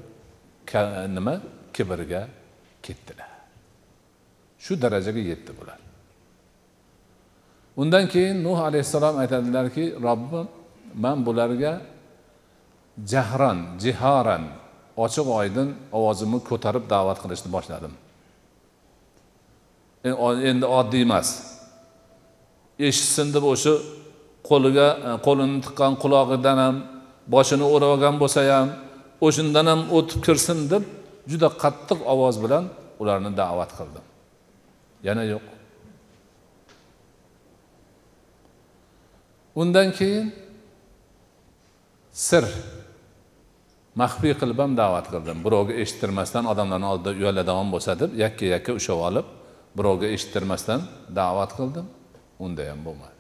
nima 1.16 1.36
kibrga 1.76 2.22
ketdilar. 2.86 3.32
Shu 4.64 4.74
darajaga 4.84 5.22
yetdi 5.32 5.52
bular. 5.60 5.80
Undan 7.82 8.06
keyin 8.14 8.38
nuh 8.46 8.60
alayhissalom 8.68 9.16
aytadilarki 9.24 9.86
robbim 10.08 10.48
man 11.04 11.18
bularga 11.26 11.74
jahron 13.12 13.60
jihoran 13.84 14.44
ochiq 15.06 15.28
oydin 15.40 15.68
ovozimni 15.98 16.40
ko'tarib 16.50 16.84
da'vat 16.94 17.18
qilishni 17.24 17.50
boshladim. 17.56 17.94
E, 20.08 20.10
endi 20.50 20.66
oddiy 20.80 21.04
emas. 21.08 21.30
Eshitsin 22.88 23.28
deb 23.36 23.44
o'sha 23.54 23.74
qo'liga 24.50 24.88
e, 25.08 25.12
qo'lini 25.26 25.58
tiqqan 25.66 25.94
qulog'idan 26.04 26.58
ham 26.64 26.76
boshini 27.34 27.66
o'rab 27.74 27.90
olgan 27.96 28.16
bo'lsa 28.22 28.42
ham 28.52 28.68
o'shandan 29.26 29.66
ham 29.72 29.82
o'tib 29.98 30.20
kirsin 30.26 30.60
deb 30.74 30.84
juda 31.32 31.50
qattiq 31.64 32.00
ovoz 32.14 32.36
bilan 32.44 32.64
ularni 33.02 33.32
da'vat 33.42 33.72
qildim. 33.78 34.06
Yana 35.08 35.24
yo'q. 35.34 35.46
Undan 39.62 39.90
keyin 39.98 40.26
sir. 42.28 42.46
Maxfiy 44.02 44.34
qilib 44.42 44.60
ham 44.64 44.72
da'vat 44.82 45.08
qildim. 45.14 45.38
Birovga 45.46 45.74
eshittirmasdan 45.84 46.44
odamlarni 46.52 46.88
oldida 46.94 47.12
uyaladigan 47.20 47.68
bo'lsa 47.74 47.92
deb 48.02 48.12
yakka 48.24 48.46
yakka 48.56 48.72
ushlab 48.80 49.02
olib 49.10 49.28
birovga 49.78 50.08
eshittirmasdan 50.16 50.80
da'vat 51.20 51.52
qildim. 51.58 51.86
Unda 52.46 52.64
ham 52.72 52.82
bo'lmadi. 52.88 53.13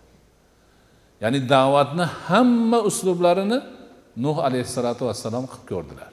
Ya'ni 1.24 1.40
da'vatni 1.54 2.06
hamma 2.28 2.80
uslublarini 2.90 3.60
nuh 4.26 4.38
alayhissalotu 4.48 5.02
vassalom 5.10 5.46
qilib 5.52 5.66
ko'rdilar. 5.72 6.12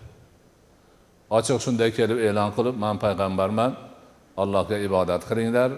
Ochiq 1.37 1.59
shunday 1.65 1.91
kelib 1.99 2.19
e'lon 2.29 2.51
qilib 2.57 2.77
man 2.85 2.97
payg'ambarman 3.05 3.73
allohga 4.43 4.77
ibodat 4.87 5.23
qilinglar 5.31 5.71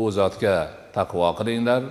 u 0.00 0.02
zotga 0.18 0.54
taqvo 0.96 1.28
qilinglar 1.38 1.82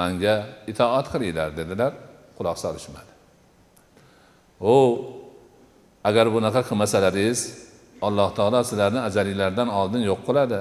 manga 0.00 0.34
itoat 0.72 1.06
qilinglar 1.12 1.48
dedilar. 1.60 1.92
Quloq 2.38 2.56
solishmadi. 2.64 3.12
U 4.74 4.76
agar 6.08 6.26
bunaqa 6.36 6.60
qilmasalaringiz 6.68 7.40
alloh 8.06 8.28
taolo 8.38 8.60
sizlarni 8.70 9.00
ajalinglardan 9.08 9.68
oldin 9.80 10.02
yo'q 10.10 10.20
qiladi 10.28 10.60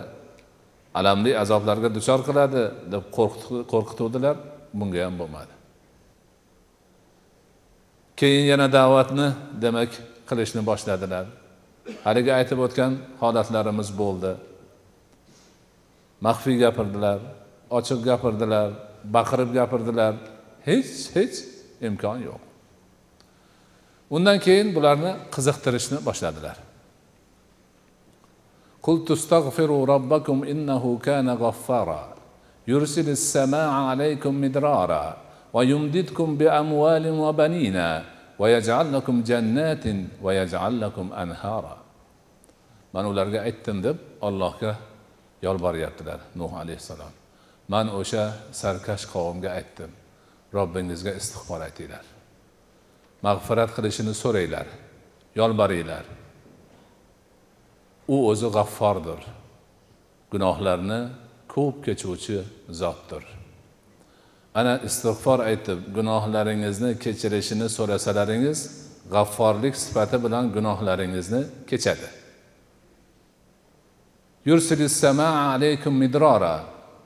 alamli 0.99 1.31
azoblarga 1.43 1.89
duchor 1.97 2.19
qiladi 2.27 2.61
deb 2.93 3.03
qo'rqituvdilar. 3.71 4.35
Bunga 4.79 4.99
ham 5.07 5.15
bo'lmadi. 5.21 5.58
keyin 8.18 8.44
yana 8.52 8.66
da'vatni 8.76 9.28
demak 9.62 9.90
qilishni 10.28 10.62
boshladilar 10.70 11.26
haligi 12.06 12.32
aytib 12.38 12.58
o'tgan 12.66 12.92
holatlarimiz 13.22 13.88
bo'ldi 14.00 14.32
maxfiy 16.26 16.56
gapirdilar 16.64 17.18
ochiq 17.78 18.00
gapirdilar 18.08 18.68
baqirib 19.16 19.50
gapirdilar 19.58 20.14
hech 20.68 20.92
hech 21.16 21.36
imkon 21.88 22.18
yo'q 22.28 22.40
undan 24.16 24.38
keyin 24.46 24.68
bularni 24.76 25.12
qiziqtirishni 25.34 25.98
boshladilar 26.08 26.56
قلت 28.88 29.10
استغفروا 29.10 29.86
ربكم 29.94 30.44
إنه 30.52 30.98
كان 30.98 31.28
غفارا 31.30 32.02
يرسل 32.68 33.08
السماء 33.18 33.70
عليكم 33.88 34.32
مدرارا 34.44 35.16
ويمددكم 35.54 36.28
بأموال 36.36 37.04
وبنين 37.10 37.78
ويجعل 38.38 38.86
لكم 38.94 39.16
جنات 39.22 39.84
ويجعل 40.22 40.80
لكم 40.80 41.06
أنهارا 41.12 41.76
من 42.94 43.04
ularga 43.10 43.42
aytdim 43.42 43.82
deb 43.82 43.96
allohga 44.22 44.76
yolboryaptilar 45.42 46.20
nuh 46.38 46.52
alayhissalom 46.62 47.12
man 47.68 47.86
o'sha 48.00 48.24
sarkash 48.60 49.04
qavmga 49.14 49.50
aytdim 49.58 49.90
robbingizga 50.56 51.12
istig'for 51.20 51.60
aytinglar 51.68 52.06
mag'firat 53.26 53.70
qilishini 53.76 54.14
so'ranglar 54.22 54.66
yolboringlar 55.40 56.04
u 58.14 58.16
o'zi 58.30 58.48
g'affordir 58.56 59.20
gunohlarni 60.32 61.00
ko'p 61.54 61.76
kechuvchi 61.86 62.38
zotdir 62.80 63.24
Ana 64.55 64.77
istig'for 64.87 65.39
aytib 65.49 65.79
gunohlaringizni 65.95 66.91
kechirishini 67.03 67.67
so'rasalaringiz 67.77 68.59
g'afforlik 69.13 69.75
sifati 69.75 70.17
bilan 70.23 70.45
gunohlaringizni 70.55 71.41
kechadi. 71.69 72.07
Alaykum 75.55 75.93
midrora 76.03 76.55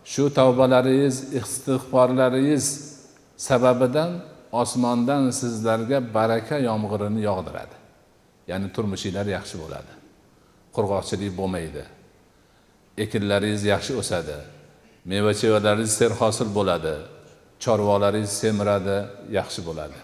shu 0.05 0.33
tavbalaringiz 0.39 1.33
istig'forlaringiz 1.39 2.65
sababidan 3.37 4.11
osmondan 4.51 5.23
sizlarga 5.39 6.13
baraka 6.13 6.57
yomg'irini 6.69 7.21
yog'diradi. 7.29 7.75
Ya'ni 8.47 8.67
turmushinglar 8.75 9.27
yaxshi 9.37 9.55
bo'ladi. 9.63 9.91
Qurg'oqchilik 10.75 11.31
bo'lmaydi. 11.39 11.83
Ekinlaringiz 13.03 13.63
yaxshi 13.73 13.93
o'sadi. 14.01 14.37
Meva 15.11 15.33
chevalaringiz 15.41 15.93
serhosil 16.01 16.49
bo'ladi. 16.57 16.95
Chorvalaringiz 17.63 18.33
semiradi 18.41 18.97
yaxshi 19.37 19.61
bo'ladi. 19.67 19.99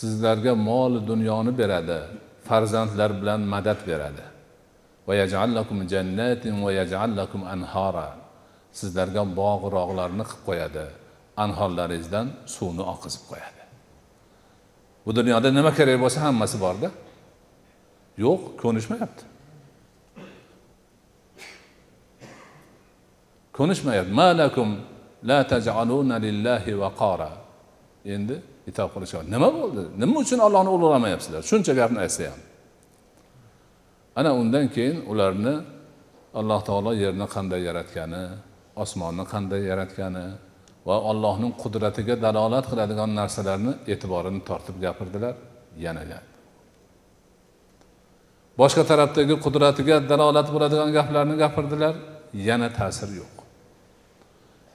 Sizlarga 0.00 0.52
mol 0.68 0.92
dunyoni 1.10 1.52
beradi 1.60 1.98
farzandlar 2.48 3.10
bilan 3.20 3.40
madad 3.54 3.80
beradi. 3.90 4.24
Sizlarga 8.80 9.22
bog' 9.40 9.64
rog'larni 9.76 10.24
qilib 10.30 10.42
qo'yadi 10.48 10.84
anhorlaringizdan 11.44 12.26
suvni 12.54 12.84
oqizib 12.92 13.24
qo'yadi. 13.30 13.62
Bu 15.04 15.10
dunyoda 15.18 15.48
nima 15.58 15.70
kerak 15.78 15.96
bo'lsa 16.04 16.18
hammasi 16.26 16.56
borda. 16.64 16.88
Yo'q 18.24 18.40
ko'nishmayapti. 18.62 19.29
Ko'nishmayapti. 23.60 24.12
Malakum 24.22 24.68
la 25.30 25.38
tajaluna 25.52 26.16
lillahi 26.26 26.72
vaqora 26.82 27.30
endi 28.14 28.36
itob 28.70 28.88
qilishyapti 28.94 29.28
nima 29.34 29.48
bo'ldi? 29.58 29.82
Nima 30.02 30.14
uchun 30.22 30.40
ollohni 30.46 30.70
ulug'lamayapsizlar 30.76 31.42
shuncha 31.50 31.72
gapni 31.80 31.98
aytsa 32.04 32.22
ham. 32.32 32.40
Ana 34.18 34.30
undan 34.40 34.66
keyin 34.74 34.98
ularni 35.12 35.54
alloh 36.40 36.60
taolo 36.68 36.92
yerni 37.02 37.26
qanday 37.34 37.60
yaratgani 37.68 38.22
osmonni 38.82 39.24
qanday 39.32 39.62
yaratgani 39.70 40.26
va 40.88 40.96
allohning 41.10 41.52
qudratiga 41.62 42.14
dalolat 42.24 42.64
qiladigan 42.70 43.10
narsalarni 43.20 43.72
e'tiborini 43.92 44.40
tortib 44.48 44.76
gapirdilar. 44.84 45.34
Yana 45.84 46.04
gap. 46.10 46.24
Boshqa 48.60 48.82
tarafdagi 48.90 49.34
qudratiga 49.44 49.96
dalolat 50.10 50.48
bo'ladigan 50.54 50.90
gaplarni 50.98 51.34
gapirdilar. 51.44 51.94
Yana 52.48 52.68
ta'sir 52.78 53.10
yo'q. 53.20 53.39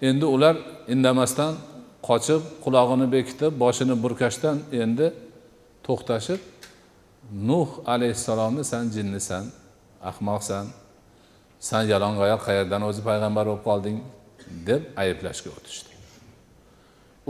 Endi 0.02 0.26
ular 0.26 0.56
indamasdan 0.88 1.54
qochib 2.08 2.42
qulog'ini 2.64 3.08
bekitib 3.16 3.52
boshini 3.64 3.96
burkashdan 4.04 4.58
endi 4.84 5.08
to'xtashib 5.88 6.42
nuh 7.50 7.70
alayhissalomni 7.94 8.64
san 8.72 8.84
jinnisan 8.96 9.46
ahmoqsan 10.10 10.66
san 11.70 11.84
yalang'oyoq 11.94 12.42
qayerdan 12.48 12.82
o'zi 12.90 13.02
payg'ambar 13.10 13.46
bo'lib 13.50 13.64
qolding? 13.70 13.98
deb 14.68 14.82
ayblashga 14.98 15.50
o'tishdi. 15.58 15.92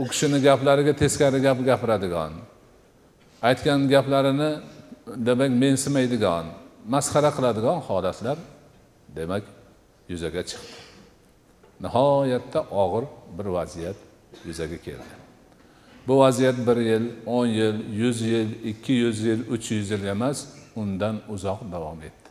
U 0.00 0.04
kishini 0.10 0.38
gaplariga 0.48 0.92
teskari 1.02 1.38
gap 1.46 1.58
gapiradigan 1.68 2.32
aytgan 3.48 3.80
gaplarini 3.94 4.50
demak 5.28 5.50
mensimaydigan 5.64 6.44
masxara 6.94 7.30
qiladigan 7.36 7.78
holatlar 7.88 8.38
demak 9.18 9.44
yuzaga 10.12 10.42
chiqdi. 10.50 10.85
Nihoyatda 11.80 12.60
og'ir 12.82 13.04
bir 13.38 13.46
vaziyat 13.56 13.96
yuzaga 14.46 14.78
keldi. 14.86 15.14
Bu 16.08 16.18
vaziyat 16.18 16.58
bir 16.66 16.76
yil 16.76 17.04
o'n 17.26 17.46
yil 17.46 17.78
yuz 18.00 18.20
yil 18.20 18.50
ikki 18.70 18.92
yuz 18.92 19.20
yil 19.20 19.40
uch 19.54 19.70
yuz 19.72 19.90
yil 19.90 20.04
emas 20.04 20.38
undan 20.76 21.16
uzoq 21.28 21.60
davom 21.72 22.00
etdi. 22.08 22.30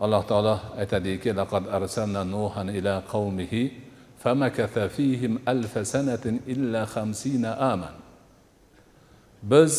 Alloh 0.00 0.22
taolo 0.26 0.60
aytadiki 0.78 1.36
laqad 1.36 1.64
arsalna 1.76 2.24
nuhan 2.24 2.68
ila 2.68 3.02
qavmihi 3.12 3.62
famakatha 4.22 4.88
fihim 4.88 5.38
alfa 5.46 5.84
sanatin 5.84 6.42
illa 6.46 6.86
xamsina 6.86 7.50
aman. 7.72 7.94
Biz 9.42 9.72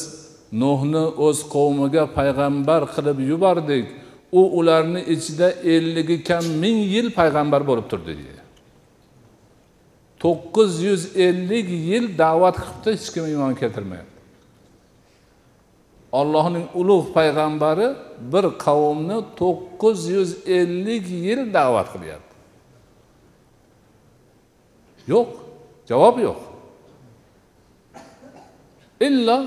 nuhni 0.51 1.03
o'z 1.27 1.39
qavmiga 1.55 2.03
payg'ambar 2.17 2.81
qilib 2.95 3.17
yubordik. 3.31 3.87
U 4.31 4.41
ularni 4.59 5.01
ichida 5.13 5.51
elligi 5.51 6.23
kam 6.23 6.45
ming 6.63 6.79
yil 6.93 7.07
payg'ambar 7.19 7.61
bo'lib 7.69 7.87
turdi 7.91 8.13
deydi 8.19 8.39
to'qqiz 10.23 10.71
yuz 10.87 11.03
ellik 11.15 11.67
yil 11.89 12.05
da'vat 12.17 12.55
qilibdi 12.63 12.91
hech 12.93 13.07
kim 13.13 13.25
iymon 13.33 13.53
keltirmayapti. 13.61 14.19
Ollohning 16.19 16.65
ulug' 16.79 17.07
payg'ambari 17.17 17.87
bir 18.33 18.45
qavmni 18.65 19.17
to'qqiz 19.41 19.99
yuz 20.15 20.29
ellik 20.59 21.05
yil 21.25 21.41
da'vat 21.57 21.87
qilyapti. 21.93 22.35
Yo'q 25.13 25.29
javob 25.89 26.15
yo'q. 26.27 26.39
Illo 29.07 29.37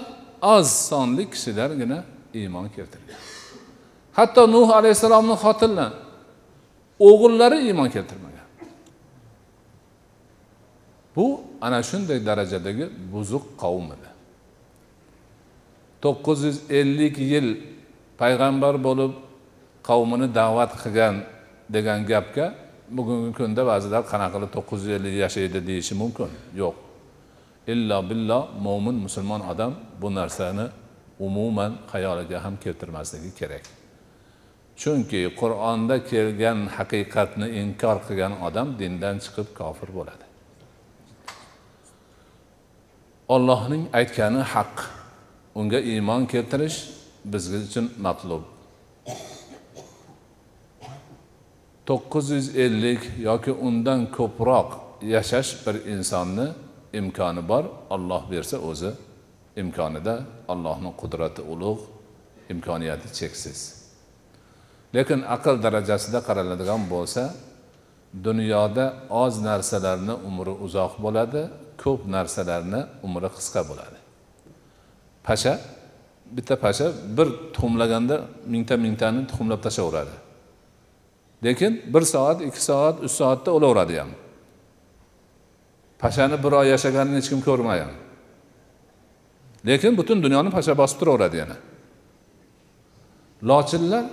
oz 0.54 0.68
sonli 0.88 1.24
kishilargina 1.32 1.98
iymon 2.40 2.66
keltirgan 2.76 3.31
hatto 4.18 4.42
nuh 4.54 4.68
alayhissalomni 4.78 5.36
xotinlar 5.44 5.92
o'g'illari 7.08 7.58
iymon 7.68 7.88
keltirmagan. 7.94 8.46
Bu 11.16 11.26
ana 11.60 11.82
shunday 11.90 12.18
darajadagi 12.28 12.84
buzuq 13.12 13.44
qavm 13.62 13.86
edi. 13.96 14.08
To'qqiz 16.04 16.38
yuz 16.48 16.58
ellik 16.80 17.16
yil 17.32 17.48
payg'ambar 18.20 18.74
bo'lib 18.86 19.12
qavmini 19.88 20.28
da'vat 20.40 20.72
qilgan 20.82 21.14
degan 21.74 22.00
gapga 22.10 22.46
bugungi 22.96 23.30
kunda 23.38 23.62
ba'zilar 23.70 24.02
qanaqa 24.12 24.32
qilib 24.34 24.50
to'qqiz 24.56 24.80
yuz 24.84 24.92
ellik 24.98 25.14
yashaydi 25.24 25.58
deyishi 25.68 25.94
mumkin? 26.02 26.30
Yo'q. 26.62 26.76
Illo 27.72 27.98
billo 28.10 28.40
mo'min 28.66 28.96
musulmon 29.04 29.42
odam 29.52 29.72
bu 30.00 30.08
narsani 30.18 30.66
umuman 31.26 31.72
xayoliga 31.92 32.38
ham 32.44 32.54
keltirmasligi 32.64 33.30
kerak. 33.40 33.64
Chunki 34.80 35.22
qur'onda 35.40 35.96
kelgan 36.10 36.58
haqiqatni 36.76 37.48
inkor 37.60 37.96
qilgan 38.06 38.34
odam 38.46 38.68
dindan 38.80 39.16
chiqib 39.24 39.48
kofir 39.58 39.88
bo'ladi. 39.98 40.24
Ollohning 43.34 43.84
aytgani 43.98 44.42
haq. 44.54 44.74
Unga 45.54 45.80
iymon 45.92 46.26
keltirish 46.32 46.78
biz 47.24 47.44
uchun 47.54 47.86
matlub. 48.06 48.42
To'qqiz 51.88 52.26
yuz 52.36 52.48
ellik 52.64 53.02
yoki 53.28 53.52
undan 53.66 54.00
ko'proq 54.16 54.68
yashash 55.14 55.50
bir 55.66 55.76
insonni 55.94 56.46
imkoni 57.00 57.48
bor 57.48 57.64
olloh 57.94 58.22
bersa 58.30 58.56
o'zi. 58.70 58.90
Imkonida 59.56 60.14
allohni 60.48 60.90
qudrati 61.00 61.42
ulug' 61.52 61.84
imkoniyati 62.52 63.08
cheksiz. 63.18 63.81
Lekin 64.96 65.20
aql 65.36 65.56
darajasida 65.64 66.18
qaraladigan 66.28 66.82
bo'lsa 66.94 67.22
dunyoda 68.26 68.84
oz 69.24 69.34
narsalarni 69.48 70.14
umri 70.28 70.54
uzoq 70.66 70.92
bo'ladi 71.04 71.42
ko'p 71.82 72.00
narsalarni 72.14 72.80
umri 73.06 73.28
qisqa 73.36 73.62
bo'ladi. 73.70 73.98
Pasha 75.26 75.54
bitta 76.36 76.54
pasha 76.64 76.86
bir 77.16 77.28
tuxumlaganda 77.54 78.16
mingta 78.52 78.74
mingtani 78.84 79.20
tuxumlab 79.30 79.60
tashlayveradi 79.66 80.16
lekin 81.46 81.72
bir 81.94 82.02
soat 82.14 82.38
ikki 82.48 82.62
soat 82.68 82.96
uch 83.06 83.14
soatda 83.20 83.50
o'laveradi 83.56 83.94
ham. 84.00 84.10
Pashani 86.02 86.36
bir 86.44 86.52
oy 86.60 86.66
yashaganini 86.74 87.16
hech 87.20 87.28
kim 87.32 87.40
ko'rmagan 87.48 87.92
lekin 89.68 89.92
butun 89.98 90.18
dunyoni 90.24 90.50
pasha 90.56 90.72
bosib 90.80 90.98
turaveradi 91.00 91.36
yana. 91.42 91.56
Lochinlar 93.50 94.04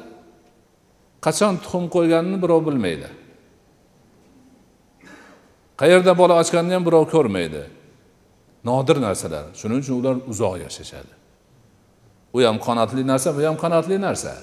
qachon 1.26 1.54
tuxum 1.64 1.86
qo'yganini 1.96 2.38
birov 2.44 2.62
bilmaydi. 2.68 3.10
Qayerda 5.82 6.14
bola 6.22 6.34
ochganini 6.42 6.74
ham 6.78 6.84
birov 6.88 7.06
ko'rmaydi. 7.14 7.64
Nodir 8.70 8.98
narsalar. 9.08 9.46
Shuning 9.60 9.80
uchun 9.84 9.96
ular 10.02 10.16
uzoq 10.32 10.56
yashashadi. 10.66 11.14
U 12.36 12.38
ham 12.48 12.58
qanotli 12.68 13.04
narsa 13.12 13.30
bu 13.36 13.42
ham 13.48 13.58
qanotli 13.64 13.98
narsa. 14.08 14.34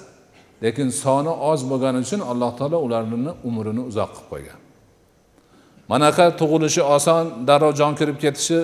Lekin 0.63 0.89
soni 1.03 1.33
oz 1.51 1.61
bo'lgani 1.71 1.99
uchun 2.05 2.21
alloh 2.31 2.51
taolo 2.59 2.77
ularni 2.87 3.31
umrini 3.47 3.81
uzoq 3.89 4.09
qilib 4.15 4.27
qo'ygan. 4.31 4.59
Manaqa 5.91 6.25
tug'ilishi 6.39 6.81
oson 6.95 7.23
darrov 7.47 7.73
jon 7.79 7.93
kirib 7.99 8.17
ketishi 8.23 8.59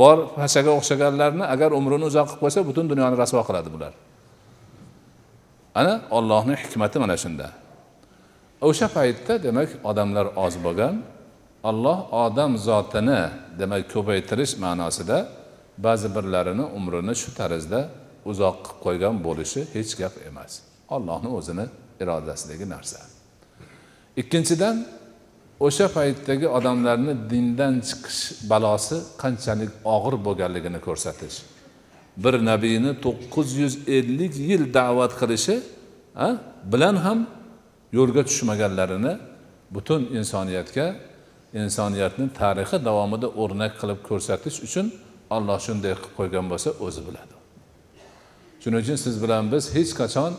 bor 0.00 0.16
pashaga 0.36 0.70
o'xshaganlarni 0.78 1.44
agar 1.54 1.70
umrini 1.78 2.04
uzoq 2.10 2.26
qilib 2.28 2.40
qo'ysa 2.42 2.60
butun 2.68 2.84
dunyoni 2.92 3.16
rasvo 3.22 3.40
qiladi 3.48 3.68
bular. 3.74 3.92
Ana 5.74 6.00
ollohni 6.10 6.54
hikmati 6.62 6.98
mana 6.98 7.16
shunda. 7.16 7.50
O'sha 8.60 8.88
paytda 8.96 9.42
demak 9.42 9.68
odamlar 9.84 10.26
oz 10.44 10.54
bo'lgan 10.64 10.94
alloh 11.70 11.98
odam 12.24 12.52
zotini 12.68 13.20
demak 13.58 13.82
ko'paytirish 13.94 14.54
ma'nosida 14.64 15.18
ba'zi 15.78 16.08
birlarini 16.16 16.64
umrini 16.78 17.14
shu 17.22 17.30
tarzda 17.40 17.80
uzoq 18.30 18.56
qilib 18.64 18.78
qo'ygan 18.84 19.14
bo'lishi 19.26 19.60
hech 19.74 19.92
gap 20.00 20.14
emas. 20.28 20.52
Ollohni 20.96 21.28
o'zini 21.38 21.66
irodasidagi 22.02 22.66
narsa. 22.74 22.98
Ikkinchidan 24.20 24.76
o'sha 25.66 25.86
paytdagi 25.96 26.46
odamlarni 26.58 27.12
dindan 27.30 27.74
chiqish 27.88 28.22
balosi 28.50 28.96
qanchalik 29.22 29.70
og'ir 29.94 30.14
bo'lganligini 30.26 30.80
ko'rsatish. 30.86 31.36
Bir 32.24 32.34
nabiyni 32.50 32.92
to'qqiz 33.04 33.48
yuz 33.62 33.74
ellik 33.96 34.34
yil 34.50 34.62
da'vat 34.78 35.12
qilishi 35.20 35.56
bilan 36.72 36.96
ham 37.04 37.18
yo'lga 37.98 38.22
tushmaganlarini 38.28 39.12
butun 39.74 40.02
insoniyatga 40.18 40.86
insoniyatni 41.62 42.26
tarixi 42.40 42.76
davomida 42.88 43.28
o'rnak 43.42 43.72
qilib 43.80 44.00
ko'rsatish 44.08 44.56
uchun 44.66 44.86
olloh 45.36 45.58
shunday 45.66 45.92
qilib 45.94 46.14
qo'ygan 46.18 46.46
bo'lsa 46.52 46.70
o'zi 46.86 47.00
biladi. 47.08 47.34
Shuning 48.62 48.80
uchun 48.84 48.98
siz 49.04 49.14
bilan 49.22 49.44
biz 49.52 49.64
hech 49.76 49.92
qachon 50.00 50.32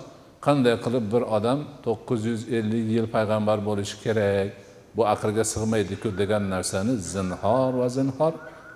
qanday 0.46 0.76
qilib 0.86 1.06
bir 1.14 1.24
odam 1.38 1.60
to'qqiz 1.86 2.22
yuz 2.32 2.42
ellik 2.58 2.86
yil 2.96 3.08
payg'ambar 3.16 3.58
bo'lishi 3.70 3.96
kerak 4.06 4.50
bu 4.98 5.04
aqlga 5.14 5.44
sig'maydiku 5.54 6.10
degan 6.22 6.44
narsani 6.54 6.94
zinhor 7.14 7.72
va 7.82 7.88
zinhor 7.98 8.34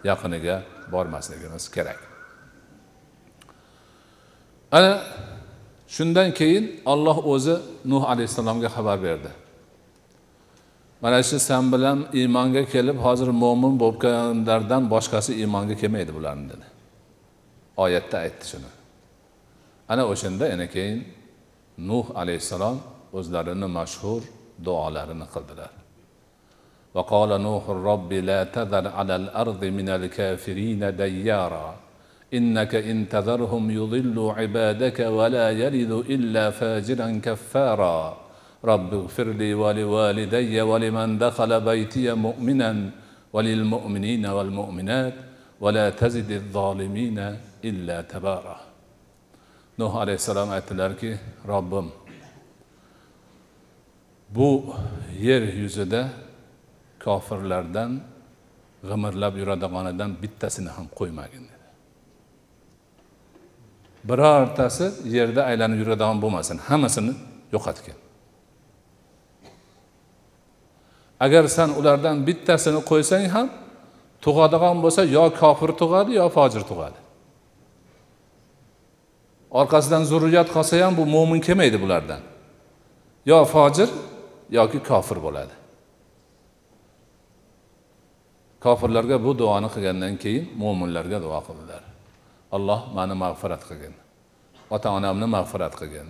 yaqiniga 0.09 0.55
bormasligimiz 0.93 1.65
kerak. 1.75 2.12
ana 4.76 4.92
shundan 5.94 6.28
keyin 6.38 6.64
olloh 6.92 7.16
o'zi 7.32 7.56
nuh 7.90 8.02
alayhissalomga 8.12 8.68
xabar 8.76 8.98
berdi 9.06 9.30
mana 11.02 11.22
shu 11.28 11.38
san 11.48 11.64
bilan 11.72 11.98
iymonga 12.18 12.62
kelib 12.72 12.98
hozir 13.06 13.28
mo'min 13.42 13.74
bo'lganlardan 13.82 14.82
boshqasi 14.94 15.32
iymonga 15.40 15.74
kelmaydi 15.80 16.12
bularni 16.18 16.46
dedi 16.52 16.66
oyatda 17.84 18.16
aytdi 18.24 18.44
shuni 18.50 18.70
ana 19.92 20.02
o'shanda 20.12 20.44
yana 20.52 20.66
keyin 20.74 20.98
nuh 21.90 22.06
alayhissalom 22.20 22.76
o'zlarini 23.18 23.68
mashhur 23.78 24.22
duolarini 24.66 25.28
qildilar 25.34 25.72
وقال 26.96 27.30
نوح 27.48 27.64
رب 27.90 28.12
لا 28.12 28.40
تذر 28.56 28.88
على 28.98 29.16
الأرض 29.16 29.62
من 29.78 29.88
الكافرين 29.88 30.96
ديارا 30.96 31.68
إنك 32.34 32.74
إن 32.74 33.08
تذرهم 33.08 33.70
يضلوا 33.70 34.32
عبادك 34.32 34.98
ولا 35.00 35.50
يلد 35.50 35.92
إلا 36.14 36.50
فاجرا 36.50 37.20
كفارا 37.24 37.98
رب 38.64 38.94
اغفر 38.94 39.28
لي 39.40 39.54
ولوالدي 39.54 40.60
ولمن 40.60 41.18
دخل 41.18 41.60
بيتي 41.60 42.14
مؤمنا 42.14 42.90
وللمؤمنين 43.32 44.26
والمؤمنات 44.26 45.14
ولا 45.60 45.90
تزد 45.90 46.30
الظالمين 46.30 47.18
إلا 47.64 48.00
تبارا 48.02 48.68
nuh 49.78 49.94
alayhissalom 49.94 50.50
aytdilarki 50.50 51.10
robbim 51.48 51.86
bu 54.34 54.74
yer 55.20 55.42
yuzida 55.62 56.08
kofirlardan 57.04 58.00
g'imirlab 58.88 59.34
yuradiganidan 59.40 60.10
bittasini 60.22 60.70
ham 60.76 60.86
qo'ymagin 60.98 61.44
dedi 61.50 61.51
Birortasi 64.09 64.85
yerda 65.15 65.41
aylanib 65.49 65.77
yuradigan 65.83 66.17
bo'lmasin 66.23 66.57
hammasini 66.67 67.13
yo'qotgin 67.55 67.97
agar 71.25 71.43
san 71.47 71.69
ulardan 71.79 72.15
bittasini 72.27 72.79
qo'ysang 72.91 73.25
ham 73.35 73.47
tug'adigan 74.25 74.77
bo'lsa 74.83 75.01
yo 75.17 75.25
kofir 75.41 75.71
tug'adi 75.81 76.11
yo 76.19 76.25
fojir 76.37 76.63
tug'adi. 76.71 76.99
Orqasidan 79.59 80.03
zurriyat 80.11 80.49
qolsa 80.55 80.73
ham 80.83 80.93
bu 80.99 81.03
mo'min 81.15 81.39
kelmaydi 81.47 81.77
bulardan. 81.83 82.21
Yo 83.31 83.39
fojir 83.53 83.89
yoki 84.57 84.79
kofir 84.89 85.17
bo'ladi. 85.25 85.53
Kofirlarga 88.65 89.17
bu 89.25 89.31
duoni 89.41 89.69
qilgandan 89.73 90.13
keyin 90.23 90.45
mo'minlarga 90.61 91.17
duo 91.25 91.39
qildilar. 91.47 91.92
Alloh 92.55 92.81
mani 92.97 93.15
mag'firat 93.23 93.63
qilgin. 93.69 93.93
Ota 94.75 94.87
onamni 94.97 95.27
mag'firat 95.35 95.73
qilgin. 95.79 96.07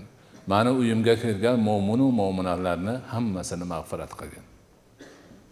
Mani 0.52 0.72
uyimga 0.80 1.16
kirgan 1.24 1.58
mo'minu 1.68 2.06
mo'minalarni 2.20 2.96
hammasini 3.14 3.66
mag'firat 3.74 4.12
qilgin. 4.20 4.46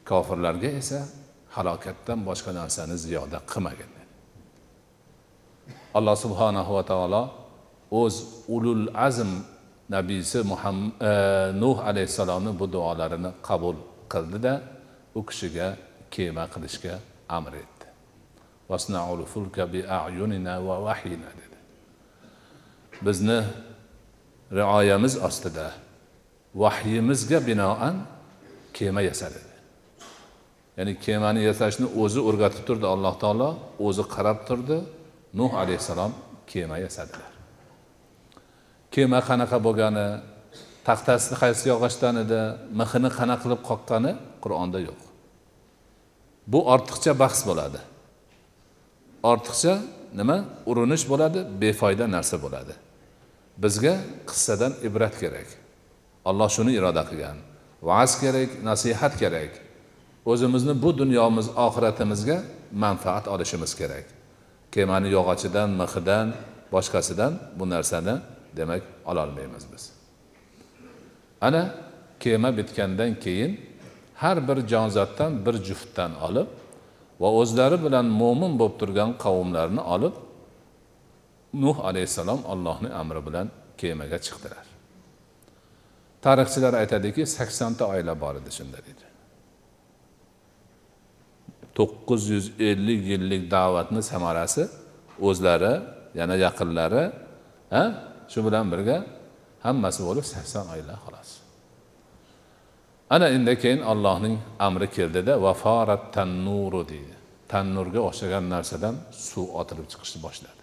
Kofirlarga 0.10 0.70
esa 0.82 1.00
halokatdan 1.56 2.20
boshqa 2.28 2.52
narsani 2.60 2.96
ziyoda 3.04 3.40
qilmagin. 3.52 3.92
Alloh 5.98 6.16
subhanahu 6.26 6.72
va 6.78 6.84
taolo 6.92 7.24
o'z 8.02 8.16
ulul 8.56 8.86
azm 9.08 9.32
nabiysi 9.96 10.40
muhammad 10.52 10.92
e, 11.10 11.12
nuh 11.62 11.78
alayhissalomni 11.90 12.52
bu 12.60 12.66
duolarini 12.76 13.32
qabul 13.48 13.78
qildida 14.14 14.54
u 15.20 15.22
kishiga 15.30 15.68
kema 16.14 16.44
qilishga 16.54 16.94
amr 17.38 17.54
etdi. 17.62 17.71
Dedi 21.42 21.52
bizni 23.06 23.40
rioyamiz 24.52 25.18
ostida 25.28 25.72
vahyimizga 26.56 27.40
binoan 27.48 27.96
kema 28.74 29.02
yasa 29.02 29.28
dedi. 29.36 29.56
Ya'ni 30.78 30.94
kemani 31.06 31.42
yasashni 31.50 31.88
o'zi 32.04 32.20
o'rgatib 32.30 32.64
turdi 32.68 32.88
alloh 32.94 33.14
taolo 33.24 33.50
o'zi 33.88 34.04
qarab 34.16 34.40
turdi. 34.48 34.78
Nuh 35.40 35.52
alayhissalom 35.62 36.12
kema 36.52 36.78
yasadilar. 36.86 37.32
Kema 38.94 39.20
qanaqa 39.30 39.58
bo'lgani 39.66 40.08
taxtasi 40.88 41.34
qaysi 41.42 41.64
yog'ochdan 41.72 42.16
edi 42.24 42.40
mixini 42.80 43.10
qanaqa 43.18 43.42
qilib 43.44 43.62
qoqqani 43.70 44.12
qur'onda 44.44 44.80
yo'q. 44.88 45.02
Bu 46.52 46.60
ortiqcha 46.74 47.12
bahs 47.24 47.42
bo'ladi. 47.50 47.80
Ortiqcha 49.24 49.82
nima? 50.16 50.46
Urinish 50.66 51.06
bo'ladi 51.12 51.40
befoyda 51.62 52.06
narsa 52.12 52.38
bo'ladi. 52.44 52.74
Bizga 53.58 53.96
qissadan 54.30 54.74
ibrat 54.88 55.16
kerak. 55.20 55.48
Alloh 56.26 56.50
shuni 56.50 56.72
iroda 56.80 57.04
qilgan. 57.10 57.38
Va'z 57.82 58.20
kerak 58.22 58.50
nasihat 58.64 59.14
kerak. 59.22 59.52
O'zimizni 60.26 60.74
bu 60.84 60.98
dunyomiz 60.98 61.48
oxiratimizga 61.66 62.38
manfaat 62.84 63.28
olishimiz 63.28 63.72
kerak. 63.80 64.06
Kemani 64.72 65.10
yog'ochidan 65.18 65.70
mixidan 65.82 66.28
boshqasidan 66.74 67.34
bu 67.60 67.70
narsani 67.70 68.16
demak 68.58 68.82
ololmaymiz 69.06 69.64
biz. 69.74 69.84
Ana 71.42 71.76
kema 72.20 72.58
bitgandan 72.58 73.20
keyin 73.20 73.62
har 74.16 74.48
bir 74.48 74.68
jonzotdan 74.68 75.46
bir 75.46 75.54
juftdan 75.54 76.12
olib 76.22 76.48
va 77.22 77.30
o'zlari 77.42 77.78
bilan 77.86 78.06
mo'min 78.22 78.54
bo'lib 78.60 78.76
turgan 78.82 79.10
qavmlarni 79.24 79.82
olib 79.96 80.16
nuh 81.64 81.78
alayhissalom 81.90 82.42
allohni 82.54 82.90
amri 83.02 83.22
bilan 83.28 83.48
kemaga 83.82 84.18
chiqdilar. 84.26 84.66
Tarixchilar 86.26 86.74
aytadiki 86.82 87.22
saksonta 87.38 87.84
oila 87.94 88.14
bor 88.24 88.34
edi 88.42 88.52
shunda 88.58 88.80
deydi 88.88 89.06
to'qqiz 91.78 92.22
yuz 92.34 92.46
ellik 92.70 93.02
yillik 93.12 93.44
da'vatni 93.56 94.02
samarasi 94.12 94.64
o'zlari 95.28 95.74
yana 96.20 96.36
yaqinlari 96.46 97.04
ha 97.74 97.84
shu 98.32 98.40
bilan 98.48 98.66
birga 98.74 98.98
hammasi 99.66 100.02
bo'lib 100.08 100.26
sakson 100.34 100.66
oila 100.76 100.94
xolos. 101.04 101.30
Ana 103.14 103.28
endi 103.36 103.54
keyin 103.62 103.82
allohning 103.92 104.36
amri 104.68 104.88
keldida 104.96 105.34
vaforat 105.46 106.04
tannuru 106.16 106.82
deydi. 106.92 107.16
Tannurga 107.52 108.00
o'xshagan 108.10 108.46
narsadan 108.54 108.96
suv 109.30 109.48
otilib 109.60 109.88
chiqishni 109.92 110.20
boshladi. 110.26 110.62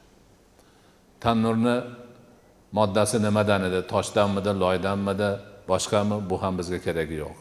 Tannurni 1.24 1.76
moddasi 2.78 3.16
nimadan 3.26 3.62
edi? 3.68 3.80
Toshdanmidi 3.92 4.52
loydanmidi? 4.62 5.30
Boshqami? 5.70 6.16
Bu 6.30 6.36
ham 6.42 6.54
bizga 6.60 6.78
keragi 6.86 7.16
yo'q. 7.24 7.36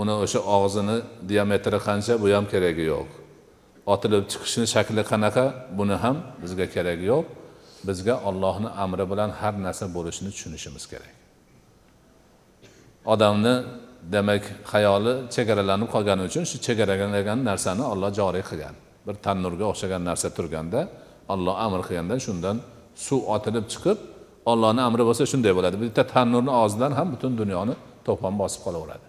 Uni 0.00 0.14
o'sha 0.24 0.40
og'zini 0.56 0.96
diametri 1.30 1.78
qancha 1.88 2.12
bu 2.22 2.26
ham 2.36 2.44
keragi 2.52 2.84
yo'q. 2.92 3.08
Otilib 3.92 4.24
chiqishini 4.32 4.66
shakli 4.74 5.02
qanaqa? 5.12 5.44
Buni 5.78 5.96
ham 6.04 6.16
bizga 6.42 6.66
keragi 6.74 7.04
yo'q. 7.12 7.24
Bizga 7.88 8.14
ollohni 8.28 8.68
amri 8.84 9.04
bilan 9.12 9.30
har 9.40 9.54
narsa 9.66 9.84
bo'lishini 9.96 10.30
tushunishimiz 10.34 10.84
kerak. 10.92 11.12
Odamni 13.12 13.54
demak 14.14 14.44
hayoli 14.72 15.12
chegaralanib 15.34 15.88
qolgani 15.94 16.22
uchun 16.28 16.44
shu 16.50 16.56
chegaralagan 16.66 17.38
narsani 17.48 17.84
olloh 17.92 18.10
joriy 18.20 18.44
qilgan. 18.50 18.74
Bir 19.06 19.14
tannurga 19.26 19.64
o'xshagan 19.72 20.02
narsa 20.08 20.28
turganda 20.36 20.80
olloh 21.32 21.54
amr 21.66 21.80
qilganda 21.86 22.14
shundan 22.26 22.56
suv 23.06 23.20
otilib 23.34 23.66
chiqib 23.72 23.98
ollohni 24.50 24.82
amri 24.88 25.02
bo'lsa 25.08 25.24
shunday 25.32 25.52
bo'ladi. 25.58 25.76
Bitta 25.84 26.02
tannurni 26.14 26.52
og'zidan 26.62 26.92
ham 26.98 27.08
butun 27.14 27.32
dunyoni 27.40 27.74
to'pon 28.06 28.34
bosib 28.42 28.60
qolaveradi. 28.66 29.06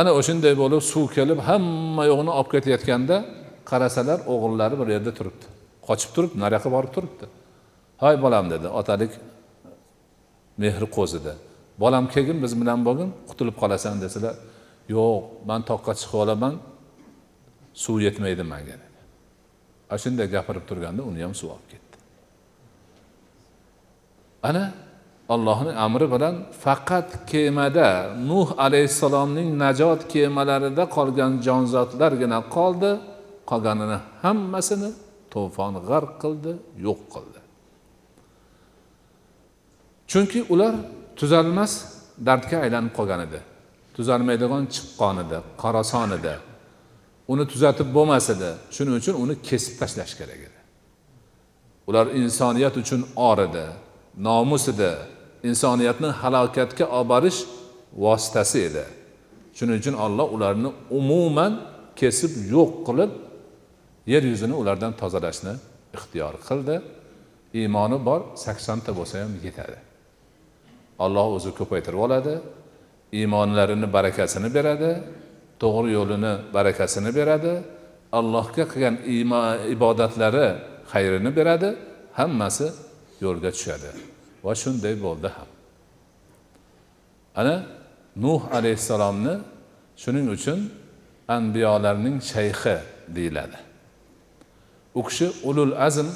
Ana 0.00 0.10
o'shanday 0.18 0.54
bo'lib 0.62 0.82
suv 0.92 1.06
kelib 1.16 1.38
hamma 1.48 2.02
yo'g'ini 2.10 2.32
olib 2.38 2.50
ketayotganda 2.54 3.16
qarasalar 3.70 4.18
o'g'illari 4.32 4.74
bir 4.80 4.88
yerda 4.94 5.12
turibdi. 5.18 5.46
Qochib 5.88 6.10
turibdi 6.14 6.36
nariyoqqa 6.44 6.70
borib 6.76 6.92
turibdi. 6.96 7.24
Hoy 8.02 8.14
bolam 8.24 8.46
dedi. 8.54 8.66
Otalik 8.80 9.12
mehri 10.62 10.86
qo'zidi. 10.96 11.32
Bolam 11.82 12.04
kelgin 12.14 12.38
biz 12.44 12.52
bilan 12.60 12.80
bo'lgin 12.86 13.10
qutulib 13.28 13.56
qolasan 13.62 13.94
desalar 14.04 14.34
yo'q 14.94 15.22
man 15.48 15.60
toqqa 15.70 15.92
chiqib 16.00 16.18
olaman 16.24 16.54
suv 17.82 17.96
yetmaydi 18.06 18.44
manga 18.52 18.76
dedi. 18.82 19.00
Ana 19.90 19.98
shunday 20.02 20.26
gapirib 20.34 20.64
turganda 20.70 21.02
uni 21.10 21.20
ham 21.24 21.34
suv 21.40 21.48
olib 21.54 21.68
ketdi. 21.72 21.96
Ana 24.48 24.64
allohni 25.34 25.72
amri 25.86 26.06
bilan 26.14 26.34
faqat 26.64 27.08
kemada 27.30 27.88
nuh 28.30 28.48
alayhissalomning 28.66 29.48
najot 29.64 30.00
kemalarida 30.12 30.84
qolgan 30.96 31.32
jonzotlargina 31.46 32.38
qoldi 32.56 32.90
qolganini 33.50 33.98
hammasini 34.24 34.90
to'fon 35.34 35.74
g'arq 35.88 36.12
qildi 36.22 36.52
yo'q 36.86 37.00
qildi. 37.14 37.40
Chunki 40.10 40.40
ular 40.54 40.74
tuzalmas 41.20 41.72
dardga 42.26 42.56
aylanib 42.64 42.92
qolgan 42.98 43.20
edi. 43.26 43.40
Tuzalmaydigan 43.96 44.64
chiqqon 44.74 45.16
edi 45.24 45.38
qorason 45.62 46.10
edi. 46.18 46.34
Uni 47.32 47.44
tuzatib 47.52 47.88
bo'lmas 47.96 48.26
edi. 48.34 48.50
Shuning 48.74 48.94
uchun 49.00 49.14
uni 49.22 49.34
kesib 49.48 49.74
tashlash 49.80 50.14
kerak 50.20 50.40
edi. 50.48 50.58
Ular 51.88 52.06
insoniyat 52.20 52.74
uchun 52.82 53.00
or 53.28 53.38
edi 53.48 53.66
nomus 54.26 54.64
edi. 54.72 54.92
Insoniyatni 55.50 56.08
halokatga 56.20 56.86
olib 56.96 57.08
borish 57.12 57.38
vositasi 58.04 58.58
edi. 58.68 58.84
Shuning 59.56 59.76
uchun 59.82 59.94
olloh 60.04 60.26
ularni 60.36 60.70
umuman 60.98 61.52
kesib 62.00 62.32
yo'q 62.54 62.70
qilib 62.86 63.12
yer 64.12 64.22
yuzini 64.32 64.54
ulardan 64.62 64.92
tozalashni 65.00 65.52
ixtiyor 65.96 66.34
qildi. 66.48 66.74
Iymoni 67.60 67.98
bor 68.08 68.20
saksonta 68.44 68.90
bo'lsa 68.98 69.14
ham 69.22 69.32
yetadi. 69.46 69.89
Alloh 71.04 71.26
o'zi 71.36 71.50
ko'paytirib 71.58 72.00
oladi 72.06 72.34
iymonlarini 73.18 73.86
barakasini 73.96 74.48
beradi 74.56 74.90
to'g'ri 75.62 75.90
yo'lini 75.98 76.32
barakasini 76.56 77.10
beradi 77.18 77.52
allohga 78.18 78.64
qilgan 78.72 78.94
ibodatlari 79.74 80.46
xayrini 80.92 81.30
beradi 81.38 81.68
hammasi 82.18 82.66
yo'lga 83.24 83.50
tushadi. 83.56 83.90
Va 84.44 84.52
shunday 84.62 84.94
bo'ldi 85.04 85.28
ham. 85.36 85.48
Ana 87.40 87.56
nuh 88.24 88.42
alayhissalomni 88.58 89.34
shuning 90.02 90.26
uchun 90.36 90.58
anbiyolarning 91.36 92.16
shayxi 92.32 92.76
deyiladi. 93.16 93.58
U 94.98 95.00
kishi 95.08 95.26
ulul 95.48 95.74
azm 95.86 96.08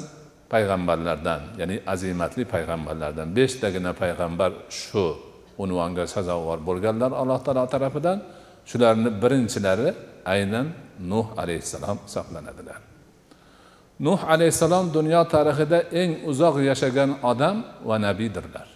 payg'ambarlardan 0.55 1.41
ya'ni 1.59 1.75
azimatli 1.93 2.43
payg'ambarlardan 2.53 3.27
beshtagina 3.37 3.91
payg'ambar 4.01 4.51
shu 4.81 5.05
unvonga 5.63 6.05
sazovor 6.15 6.59
bo'lganlar 6.69 7.11
alloh 7.21 7.39
taolo 7.45 7.65
tarafidan. 7.75 8.17
Shularni 8.69 9.09
birinchilari 9.21 9.89
aynan 10.33 10.67
nuh 11.11 11.27
alayhissalom 11.41 11.97
hisoblanadilar. 12.05 12.79
Nuh 14.05 14.19
alayhissalom 14.33 14.85
dunyo 14.97 15.21
tarixida 15.35 15.79
eng 16.01 16.11
uzoq 16.31 16.55
yashagan 16.69 17.09
odam 17.31 17.55
va 17.87 17.95
nabiydirlar 18.05 18.67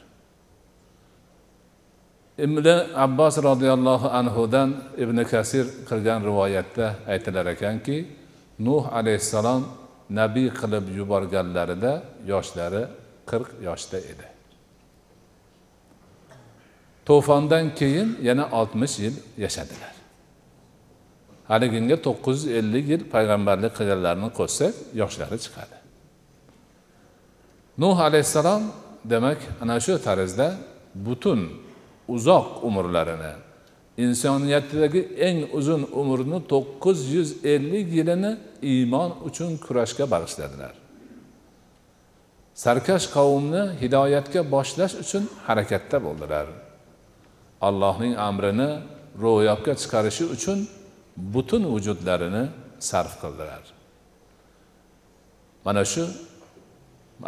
ibn 2.39 2.65
abbos 2.95 3.35
roziyallohu 3.49 4.07
anhudan 4.19 4.69
ibn 4.97 5.17
kasir 5.23 5.65
qilgan 5.89 6.23
rivoyatda 6.23 6.87
aytilar 7.11 7.45
ekanki 7.55 7.97
nuh 8.59 8.83
alayhissalom 8.99 9.61
nabiy 10.09 10.49
qilib 10.59 10.85
yuborganlarida 10.97 11.93
yoshlari 12.31 12.83
qirq 13.29 13.49
yoshda 13.67 13.97
edi. 14.11 14.27
To'fondan 17.07 17.65
keyin 17.79 18.09
yana 18.27 18.45
oltmish 18.59 18.95
yil 19.03 19.15
yashadilar. 19.43 19.93
Haliginga 21.51 21.97
to'qqiz 22.07 22.39
yuz 22.45 22.53
ellik 22.59 22.85
yil 22.93 23.03
payg'ambarlik 23.13 23.73
qilganlarini 23.77 24.29
qo'shsak 24.39 24.73
yoshlari 25.01 25.37
chiqadi. 25.45 25.77
Nuh 27.81 27.97
alayhissalom 28.07 28.63
demak 29.11 29.39
ana 29.61 29.75
shu 29.85 29.93
tarzda 30.07 30.47
butun 31.05 31.39
uzoq 32.15 32.47
umrlarini 32.67 33.33
insoniyatdagi 34.05 35.01
eng 35.27 35.39
uzun 35.57 35.81
umrni 36.01 36.39
to'qqiz 36.51 36.99
yuz 37.15 37.29
ellik 37.53 37.87
yilini 37.97 38.31
iymon 38.71 39.11
uchun 39.27 39.51
kurashga 39.65 40.05
bag'ishladilar. 40.13 40.75
Sarkash 42.63 43.05
qavmni 43.15 43.63
hidoyatga 43.81 44.41
boshlash 44.53 44.93
uchun 45.03 45.23
harakatda 45.47 45.97
bo'ldilar. 46.05 46.47
Allohning 47.67 48.13
amrini 48.29 48.71
ro'yobga 49.23 49.73
chiqarishi 49.81 50.25
uchun 50.35 50.59
butun 51.33 51.63
vujudlarini 51.73 52.43
sarf 52.89 53.13
qildilar. 53.21 53.63
Mana 55.65 55.83
shu 55.91 56.03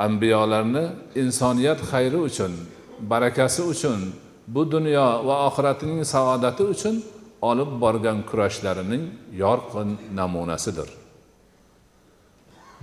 ambiyolarni 0.08 0.86
insoniyat 1.22 1.80
xayri 1.92 2.20
uchun 2.30 2.52
barakasi 3.12 3.62
uchun 3.74 4.00
bu 4.54 4.62
dunyo 4.72 5.08
va 5.28 5.36
oxiratining 5.48 6.02
saodati 6.14 6.64
uchun 6.74 6.96
olib 7.50 7.72
borgan 7.84 8.18
kurashlarining 8.30 9.04
yorqin 9.44 9.90
namunasidir. 10.20 10.90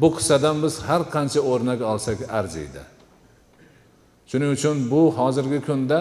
Bu 0.01 0.09
qissadan 0.17 0.57
biz 0.65 0.75
har 0.89 1.03
qancha 1.15 1.41
o'rnak 1.51 1.81
olsak 1.93 2.19
arziydi. 2.39 2.83
Shuning 4.31 4.51
uchun 4.57 4.77
bu 4.93 5.01
hozirgi 5.19 5.61
kunda 5.69 5.99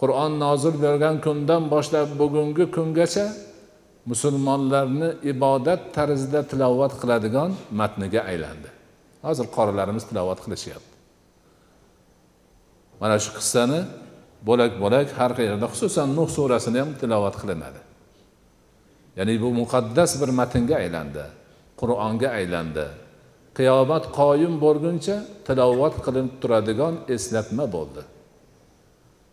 qur'on 0.00 0.32
nozil 0.44 0.74
bo'lgan 0.84 1.16
kundan 1.26 1.62
boshlab 1.74 2.08
bugungi 2.20 2.64
kungacha 2.76 3.26
musulmonlarni 4.10 5.08
ibodat 5.32 5.80
tarzida 5.96 6.40
tilovat 6.50 6.92
qiladigan 7.00 7.50
matniga 7.80 8.20
aylandi. 8.30 8.68
Hozir 9.26 9.46
qorilarimiz 9.56 10.04
tilovat 10.10 10.38
qilishyapti. 10.44 10.94
Mana 13.00 13.16
shu 13.24 13.30
qissani 13.38 13.80
bo'lak 14.48 14.72
bo'lak 14.82 15.08
har 15.18 15.32
qayerda 15.38 15.66
xususan 15.72 16.08
nuh 16.18 16.28
surasini 16.36 16.78
ham 16.82 16.90
tilovat 17.00 17.36
qilinadi. 17.42 17.80
Ya'ni 19.18 19.34
bu 19.42 19.48
muqaddas 19.60 20.10
bir 20.20 20.30
matnga 20.40 20.76
aylandi 20.82 21.24
qur'onga 21.80 22.28
aylandi. 22.38 22.86
Qiyomat 23.58 24.04
qoyim 24.18 24.54
bo'lguncha 24.64 25.16
tilovat 25.46 25.94
qilinib 26.04 26.34
turadigan 26.42 26.94
eslatma 27.14 27.64
bo'ldi. 27.76 28.02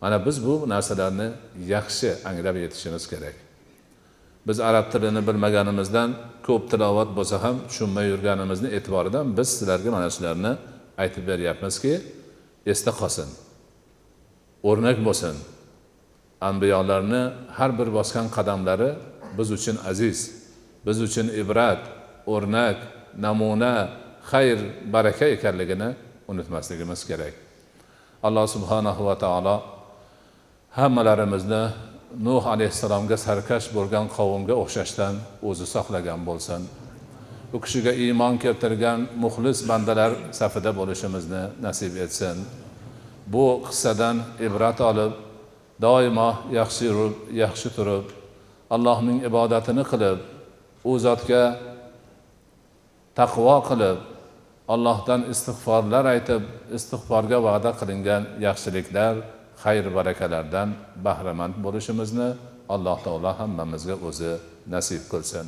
Mana 0.01 0.17
biz 0.25 0.37
bu 0.45 0.53
narsalarni 0.73 1.27
yaxshi 1.75 2.09
anglab 2.29 2.55
yetishimiz 2.63 3.03
kerak. 3.11 3.35
Biz 4.47 4.57
arab 4.59 4.85
tilini 4.91 5.21
bilmaganimizdan 5.27 6.09
ko'p 6.47 6.63
tilovat 6.71 7.09
bo'lsa 7.17 7.35
ham 7.43 7.55
tushunmay 7.67 8.05
yurganimizni 8.13 8.69
e'tiboridan 8.77 9.25
biz 9.37 9.47
sizlarga 9.57 9.89
mana 9.95 10.09
shularni 10.15 10.51
aytib 11.03 11.23
beryapmizki 11.31 11.93
esda 12.71 12.91
qolsin. 12.99 13.29
O'rnak 14.64 14.97
bo'lsin. 15.05 15.36
Anbiyolarni 16.49 17.24
har 17.57 17.72
bir 17.80 17.89
bosgan 17.97 18.28
qadamlari 18.36 18.89
biz 19.38 19.51
uchun 19.57 19.78
aziz 19.89 20.20
biz 20.86 20.97
uchun 21.07 21.28
ibrat 21.41 21.82
o'rnak 22.34 22.78
namuna 23.26 23.89
xayr 24.32 24.59
baraka 24.93 25.26
ekanligini 25.36 25.89
unutmasligimiz 26.28 27.01
kerak. 27.09 27.34
Alloh 28.24 28.47
subhanahu 28.55 29.05
va 29.05 29.16
taolo 29.24 29.55
hammalarimizni 30.80 31.64
nuh 32.28 32.43
alayhissalomga 32.53 33.18
sarkash 33.26 33.68
bo'lgan 33.76 34.05
qavmga 34.18 34.55
o'xshashdan 34.64 35.14
o'zi 35.49 35.66
saqlagan 35.76 36.20
bo'lsin. 36.30 36.61
U 37.55 37.57
kishiga 37.64 37.91
iymon 38.03 38.34
keltirgan 38.43 38.99
muxlis 39.24 39.59
bandalar 39.70 40.11
safida 40.39 40.72
bo'lishimizni 40.80 41.43
nasib 41.66 41.93
etsin. 42.05 42.36
bu 43.28 43.45
qissadan 43.67 44.17
ibrat 44.47 44.82
olib 44.89 45.13
doimo 45.82 46.30
yaxshi 46.59 46.84
yurib 46.89 47.15
yaxshi 47.43 47.69
turib 47.78 48.05
allohning 48.76 49.19
ibodatini 49.30 49.84
qilib 49.91 50.19
u 50.89 50.91
zotga 51.05 51.43
taqvo 53.19 53.57
qilib 53.69 53.99
allohdan 54.74 55.21
istig'forlar 55.34 56.05
aytib 56.13 56.43
istig'forga 56.78 57.38
va'da 57.47 57.71
qilingan 57.80 58.24
yaxshiliklar 58.47 59.13
xayr 59.63 59.86
barakalardan 59.97 60.69
bahramand 61.05 61.55
bo'lishimizni 61.65 62.30
alloh 62.76 62.97
taolo 63.05 63.32
hammamizga 63.39 63.95
o'zi 64.07 64.32
nasib 64.74 65.03
qilsin. 65.11 65.47